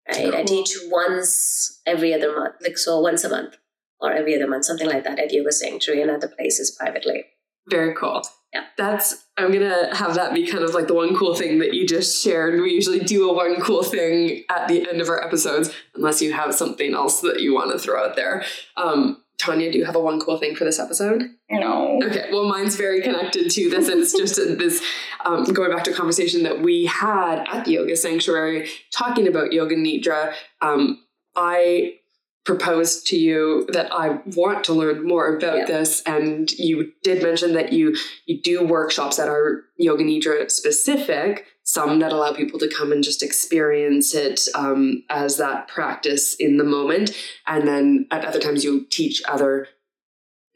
[0.07, 0.31] Right.
[0.31, 0.35] Cool.
[0.35, 3.57] I teach once every other month, like so once a month
[3.99, 7.25] or every other month, something like that at Yoga Sanctuary and other places privately.
[7.69, 8.21] Very cool.
[8.53, 8.63] Yeah.
[8.77, 11.85] That's I'm gonna have that be kind of like the one cool thing that you
[11.85, 12.59] just shared.
[12.61, 16.31] We usually do a one cool thing at the end of our episodes, unless you
[16.33, 18.45] have something else that you want to throw out there.
[18.77, 21.23] Um, Tanya, do you have a one cool thing for this episode?
[21.49, 21.99] No.
[22.03, 24.83] Okay, well, mine's very connected to this, and it's just this
[25.25, 29.53] um, going back to a conversation that we had at the Yoga Sanctuary talking about
[29.53, 30.33] Yoga Nidra.
[30.61, 31.03] Um,
[31.35, 31.99] I
[32.45, 35.65] proposed to you that I want to learn more about yeah.
[35.65, 41.45] this, and you did mention that you you do workshops that are Yoga Nidra specific.
[41.67, 46.55] Some that allow people to come and just experience it um, as that practice in
[46.55, 47.11] the moment,
[47.45, 49.67] and then at other times you teach other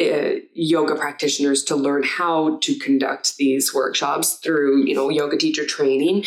[0.02, 5.66] uh, yoga practitioners to learn how to conduct these workshops through you know yoga teacher
[5.66, 6.24] training.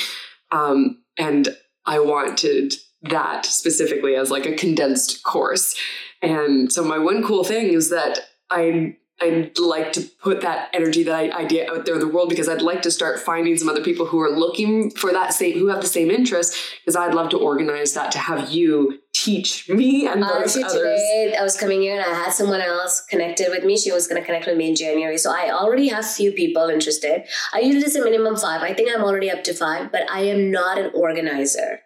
[0.53, 1.57] Um, and
[1.87, 2.75] I wanted
[3.05, 5.75] that specifically as like a condensed course.
[6.21, 8.19] And so my one cool thing is that
[8.51, 12.49] I I'd like to put that energy, that idea out there in the world because
[12.49, 15.69] I'd like to start finding some other people who are looking for that same, who
[15.69, 16.57] have the same interest.
[16.81, 20.73] Because I'd love to organize that to have you teach me and those others.
[20.73, 23.77] Today, I was coming here and I had someone else connected with me.
[23.77, 26.69] She was going to connect with me in January, so I already have few people
[26.69, 27.23] interested.
[27.53, 28.63] I usually say minimum five.
[28.63, 31.81] I think I'm already up to five, but I am not an organizer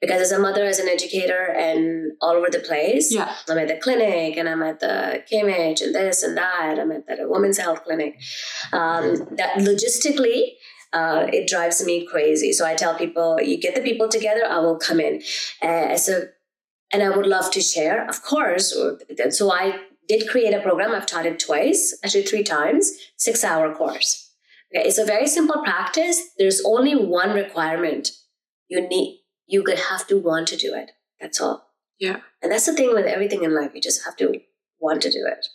[0.00, 3.12] because as a mother, as an educator, and all over the place.
[3.12, 3.34] Yeah.
[3.48, 6.78] I'm at the clinic and I'm at the KMH and this and that.
[6.78, 8.20] I'm at the women's health clinic.
[8.72, 10.52] Um, that logistically,
[10.92, 12.52] uh, it drives me crazy.
[12.52, 15.22] So I tell people, you get the people together, I will come in.
[15.62, 16.28] Uh, so,
[16.92, 18.74] and I would love to share, of course.
[19.30, 20.92] So I did create a program.
[20.92, 24.32] I've taught it twice, actually three times, six hour course.
[24.74, 26.30] Okay, it's a very simple practice.
[26.38, 28.10] There's only one requirement.
[28.68, 29.19] You need
[29.50, 30.92] you could have to want to do it.
[31.20, 31.66] That's all.
[31.98, 32.20] Yeah.
[32.42, 33.72] And that's the thing with everything in life.
[33.74, 34.40] You just have to
[34.78, 35.46] want to do it.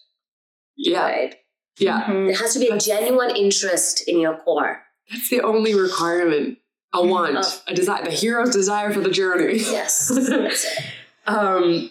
[0.78, 1.04] Yeah.
[1.04, 1.36] Right?
[1.80, 2.04] Yeah.
[2.04, 2.28] Mm-hmm.
[2.28, 4.84] There has to be a genuine interest in your core.
[5.10, 6.60] That's the only requirement.
[6.94, 7.10] A mm-hmm.
[7.10, 7.62] want, oh.
[7.68, 9.58] a desire, the hero's desire for the journey.
[9.58, 10.10] Yes.
[10.10, 10.86] That's it.
[11.26, 11.90] um,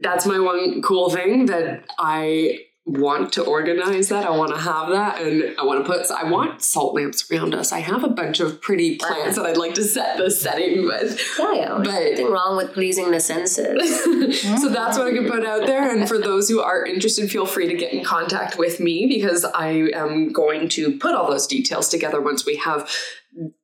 [0.00, 4.24] that's my one cool thing that I want to organize that.
[4.24, 6.10] I want to have that, and I want to put.
[6.10, 7.72] I want salt lamps around us.
[7.72, 11.20] I have a bunch of pretty plants that I'd like to set the setting with.
[11.38, 11.74] Yeah, yeah.
[11.76, 14.02] But nothing wrong with pleasing the senses.
[14.60, 15.94] so that's what I can put out there.
[15.94, 19.44] And for those who are interested, feel free to get in contact with me because
[19.44, 22.90] I am going to put all those details together once we have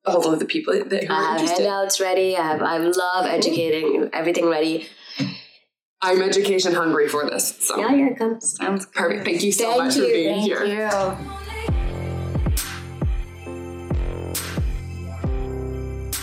[0.04, 1.62] all of the people that are interested I have interested.
[1.62, 2.36] handouts ready.
[2.36, 2.62] I have.
[2.62, 4.10] I love educating.
[4.12, 4.88] Everything ready.
[6.02, 7.56] I'm education hungry for this.
[7.60, 7.78] So.
[7.78, 8.40] Yeah, yeah, come.
[8.40, 9.24] Sounds perfect.
[9.24, 10.04] Thank you so Thank much you.
[10.04, 10.64] for being Thank here.
[10.64, 10.90] You.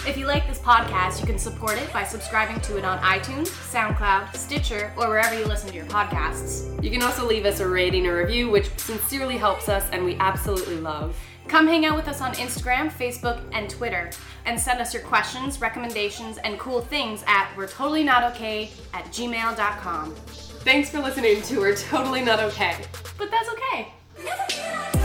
[0.05, 3.47] If you like this podcast, you can support it by subscribing to it on iTunes,
[3.47, 6.83] SoundCloud, Stitcher, or wherever you listen to your podcasts.
[6.83, 10.15] You can also leave us a rating or review, which sincerely helps us and we
[10.17, 11.17] absolutely love.
[11.47, 14.09] Come hang out with us on Instagram, Facebook, and Twitter,
[14.45, 19.05] and send us your questions, recommendations, and cool things at we're totally not okay at
[19.05, 20.15] gmail.com.
[20.63, 22.87] Thanks for listening to We're Totally Not Okay.
[23.17, 25.02] But that's okay.